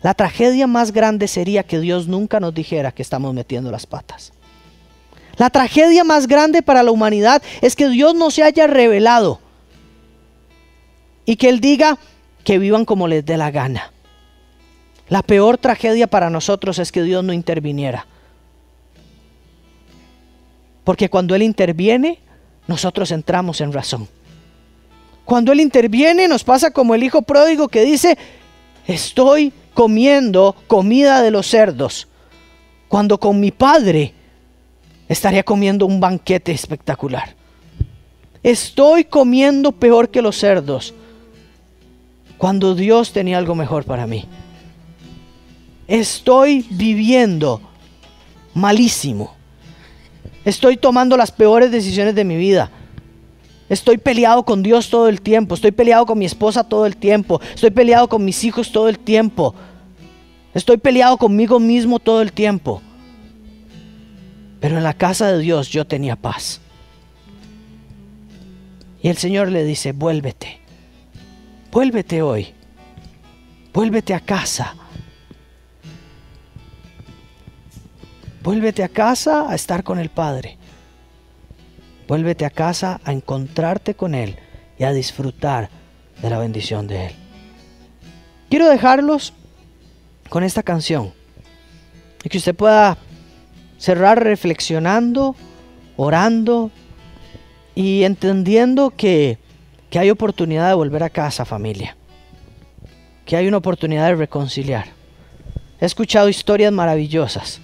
[0.00, 4.32] La tragedia más grande sería que Dios nunca nos dijera que estamos metiendo las patas.
[5.36, 9.38] La tragedia más grande para la humanidad es que Dios no se haya revelado
[11.26, 11.98] y que Él diga
[12.42, 13.92] que vivan como les dé la gana.
[15.10, 18.06] La peor tragedia para nosotros es que Dios no interviniera.
[20.84, 22.18] Porque cuando Él interviene,
[22.66, 24.08] nosotros entramos en razón.
[25.28, 28.16] Cuando Él interviene, nos pasa como el hijo pródigo que dice,
[28.86, 32.08] estoy comiendo comida de los cerdos,
[32.88, 34.14] cuando con mi padre
[35.06, 37.36] estaría comiendo un banquete espectacular.
[38.42, 40.94] Estoy comiendo peor que los cerdos,
[42.38, 44.24] cuando Dios tenía algo mejor para mí.
[45.86, 47.60] Estoy viviendo
[48.54, 49.34] malísimo.
[50.46, 52.70] Estoy tomando las peores decisiones de mi vida.
[53.68, 55.54] Estoy peleado con Dios todo el tiempo.
[55.54, 57.40] Estoy peleado con mi esposa todo el tiempo.
[57.54, 59.54] Estoy peleado con mis hijos todo el tiempo.
[60.54, 62.82] Estoy peleado conmigo mismo todo el tiempo.
[64.60, 66.60] Pero en la casa de Dios yo tenía paz.
[69.00, 70.58] Y el Señor le dice, vuélvete,
[71.70, 72.48] vuélvete hoy,
[73.72, 74.74] vuélvete a casa.
[78.42, 80.57] Vuélvete a casa a estar con el Padre.
[82.08, 84.36] Vuélvete a casa a encontrarte con Él
[84.78, 85.68] y a disfrutar
[86.22, 87.12] de la bendición de Él.
[88.48, 89.34] Quiero dejarlos
[90.30, 91.12] con esta canción
[92.24, 92.96] y que usted pueda
[93.76, 95.36] cerrar reflexionando,
[95.98, 96.70] orando
[97.74, 99.38] y entendiendo que,
[99.90, 101.94] que hay oportunidad de volver a casa familia,
[103.26, 104.86] que hay una oportunidad de reconciliar.
[105.78, 107.60] He escuchado historias maravillosas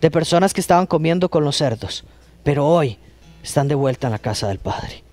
[0.00, 2.04] de personas que estaban comiendo con los cerdos,
[2.42, 2.98] pero hoy
[3.44, 5.04] están de vuelta en la casa del Padre.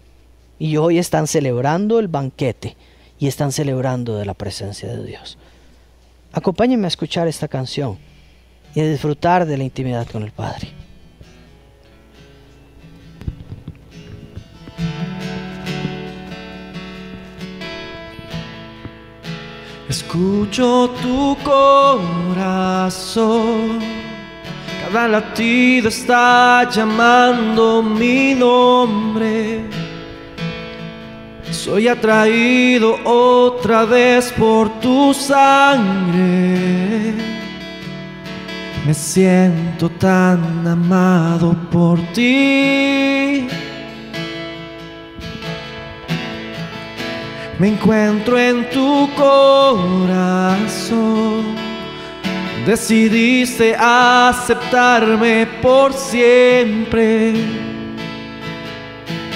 [0.57, 2.77] Y hoy están celebrando el banquete
[3.19, 5.37] y están celebrando de la presencia de Dios.
[6.31, 7.99] Acompáñenme a escuchar esta canción
[8.73, 10.69] y a disfrutar de la intimidad con el Padre.
[19.89, 22.99] Escucho tu corazón,
[24.91, 29.61] cada latido está llamando mi nombre.
[31.49, 37.13] Soy atraído otra vez por tu sangre.
[38.85, 43.47] Me siento tan amado por ti.
[47.59, 50.51] Me encuentro en tu corazón.
[52.65, 53.75] Decidiste
[55.61, 57.33] por siempre.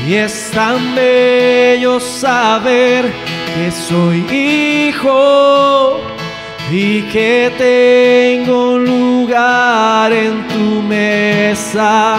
[0.08, 3.12] Y es tan bello saber
[3.54, 6.13] que soy hijo
[6.72, 12.18] y que tengo lugar en tu mesa.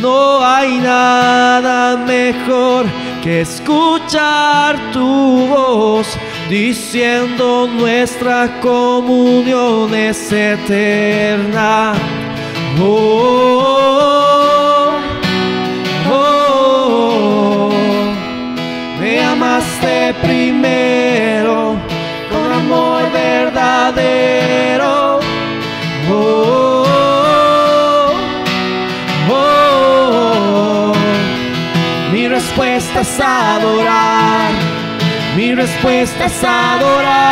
[0.00, 2.86] No hay nada mejor
[3.22, 6.06] que escuchar tu voz
[6.48, 11.94] diciendo nuestra comunión es eterna.
[12.80, 14.17] Oh,
[32.98, 34.50] respuesta es adorar.
[35.36, 37.27] Mi respuesta es adorar.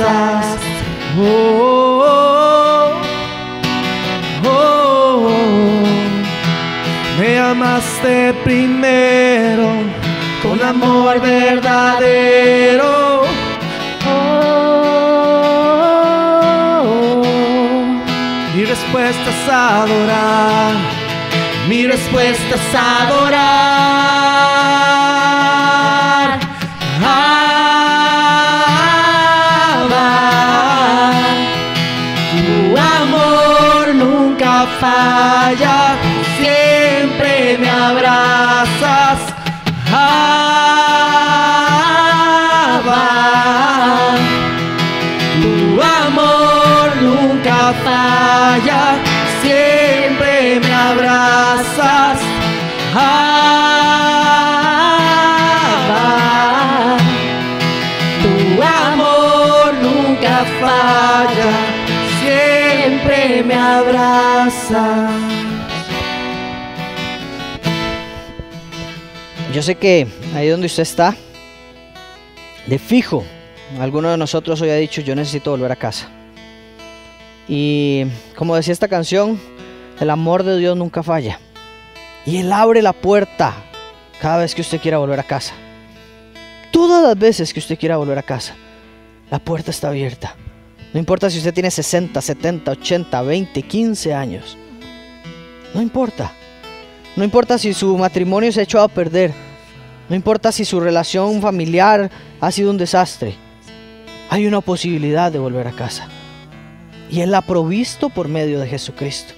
[0.00, 0.60] Abrazas.
[1.18, 2.92] Oh, oh,
[4.44, 5.30] oh.
[7.18, 9.68] Me amaste primero
[10.42, 13.22] con amor verdadero.
[18.54, 20.74] Mi respuesta es adorar.
[21.68, 24.15] Mi respuesta es adorar.
[35.60, 35.85] जा
[69.54, 71.14] Yo sé que ahí donde usted está,
[72.66, 73.24] de fijo,
[73.78, 76.08] alguno de nosotros hoy ha dicho, yo necesito volver a casa.
[77.48, 79.40] Y como decía esta canción,
[80.00, 81.38] el amor de Dios nunca falla.
[82.24, 83.54] Y Él abre la puerta
[84.20, 85.54] cada vez que usted quiera volver a casa.
[86.72, 88.56] Todas las veces que usted quiera volver a casa,
[89.30, 90.34] la puerta está abierta.
[90.92, 94.56] No importa si usted tiene 60, 70, 80, 20, 15 años.
[95.74, 96.32] No importa.
[97.16, 99.32] No importa si su matrimonio se ha echado a perder.
[100.08, 102.10] No importa si su relación familiar
[102.40, 103.34] ha sido un desastre.
[104.30, 106.08] Hay una posibilidad de volver a casa.
[107.10, 109.34] Y Él la ha provisto por medio de Jesucristo.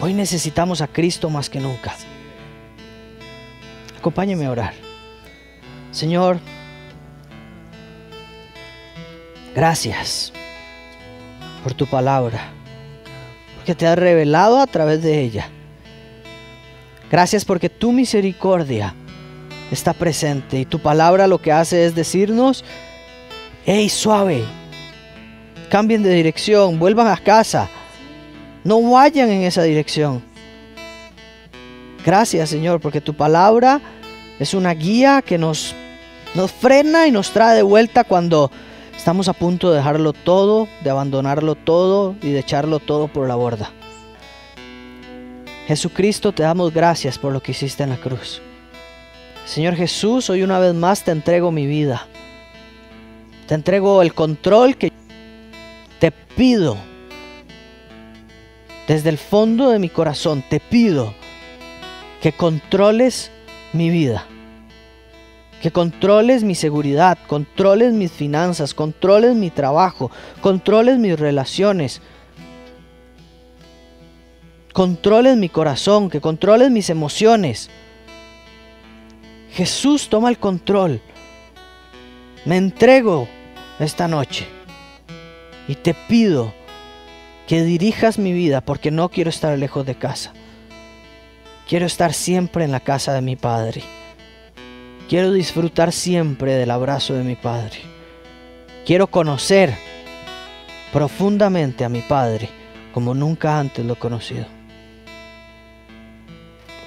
[0.00, 1.94] Hoy necesitamos a Cristo más que nunca.
[3.98, 4.74] Acompáñeme a orar.
[5.92, 6.40] Señor,
[9.54, 10.32] gracias
[11.62, 12.52] por tu palabra,
[13.56, 15.48] porque te has revelado a través de ella.
[17.10, 18.94] Gracias porque tu misericordia
[19.70, 22.64] está presente y tu palabra lo que hace es decirnos,
[23.64, 24.44] hey, suave,
[25.70, 27.68] cambien de dirección, vuelvan a casa,
[28.64, 30.22] no vayan en esa dirección.
[32.04, 33.80] Gracias Señor, porque tu palabra
[34.38, 35.74] es una guía que nos,
[36.34, 38.50] nos frena y nos trae de vuelta cuando
[39.04, 43.34] estamos a punto de dejarlo todo, de abandonarlo todo y de echarlo todo por la
[43.34, 43.70] borda.
[45.66, 48.40] Jesucristo, te damos gracias por lo que hiciste en la cruz.
[49.44, 52.06] Señor Jesús, hoy una vez más te entrego mi vida.
[53.46, 54.90] Te entrego el control que
[55.98, 56.78] te pido.
[58.88, 61.12] Desde el fondo de mi corazón te pido
[62.22, 63.30] que controles
[63.74, 64.26] mi vida.
[65.64, 70.10] Que controles mi seguridad, controles mis finanzas, controles mi trabajo,
[70.42, 72.02] controles mis relaciones.
[74.74, 77.70] Controles mi corazón, que controles mis emociones.
[79.52, 81.00] Jesús toma el control.
[82.44, 83.26] Me entrego
[83.78, 84.46] esta noche
[85.66, 86.52] y te pido
[87.46, 90.34] que dirijas mi vida porque no quiero estar lejos de casa.
[91.66, 94.03] Quiero estar siempre en la casa de mi Padre.
[95.08, 97.76] Quiero disfrutar siempre del abrazo de mi Padre.
[98.86, 99.74] Quiero conocer
[100.92, 102.48] profundamente a mi Padre
[102.92, 104.46] como nunca antes lo he conocido.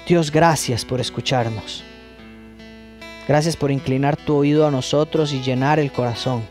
[0.06, 1.84] Dios, gracias por escucharnos.
[3.28, 6.42] Gracias por inclinar tu oído a nosotros y llenar el corazón.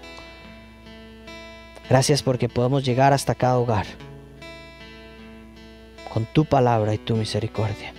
[1.89, 3.87] Gracias porque podemos llegar hasta cada hogar
[6.13, 7.93] con tu palabra y tu misericordia.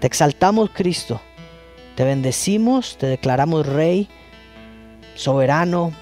[0.00, 1.20] Te exaltamos, Cristo.
[1.94, 4.08] Te bendecimos, te declaramos Rey,
[5.14, 5.92] soberano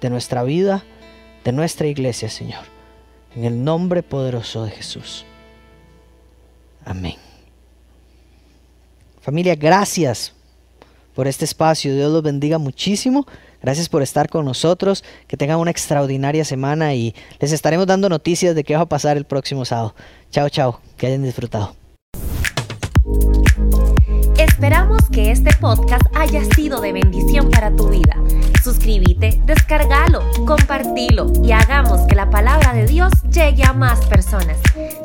[0.00, 0.84] de nuestra vida,
[1.44, 2.64] de nuestra iglesia, Señor.
[3.36, 5.24] En el nombre poderoso de Jesús.
[6.84, 7.16] Amén.
[9.20, 10.32] Familia, gracias
[11.14, 11.94] por este espacio.
[11.94, 13.26] Dios los bendiga muchísimo.
[13.62, 15.04] Gracias por estar con nosotros.
[15.26, 19.16] Que tengan una extraordinaria semana y les estaremos dando noticias de qué va a pasar
[19.16, 19.94] el próximo sábado.
[20.30, 20.80] Chao, chao.
[20.96, 21.83] Que hayan disfrutado.
[24.54, 28.14] Esperamos que este podcast haya sido de bendición para tu vida.
[28.62, 34.56] Suscríbete, descárgalo, compartilo y hagamos que la palabra de Dios llegue a más personas.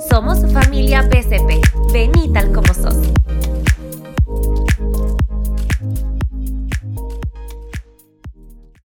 [0.07, 1.61] Somos familia PCP.
[1.91, 2.95] Vení tal como sos.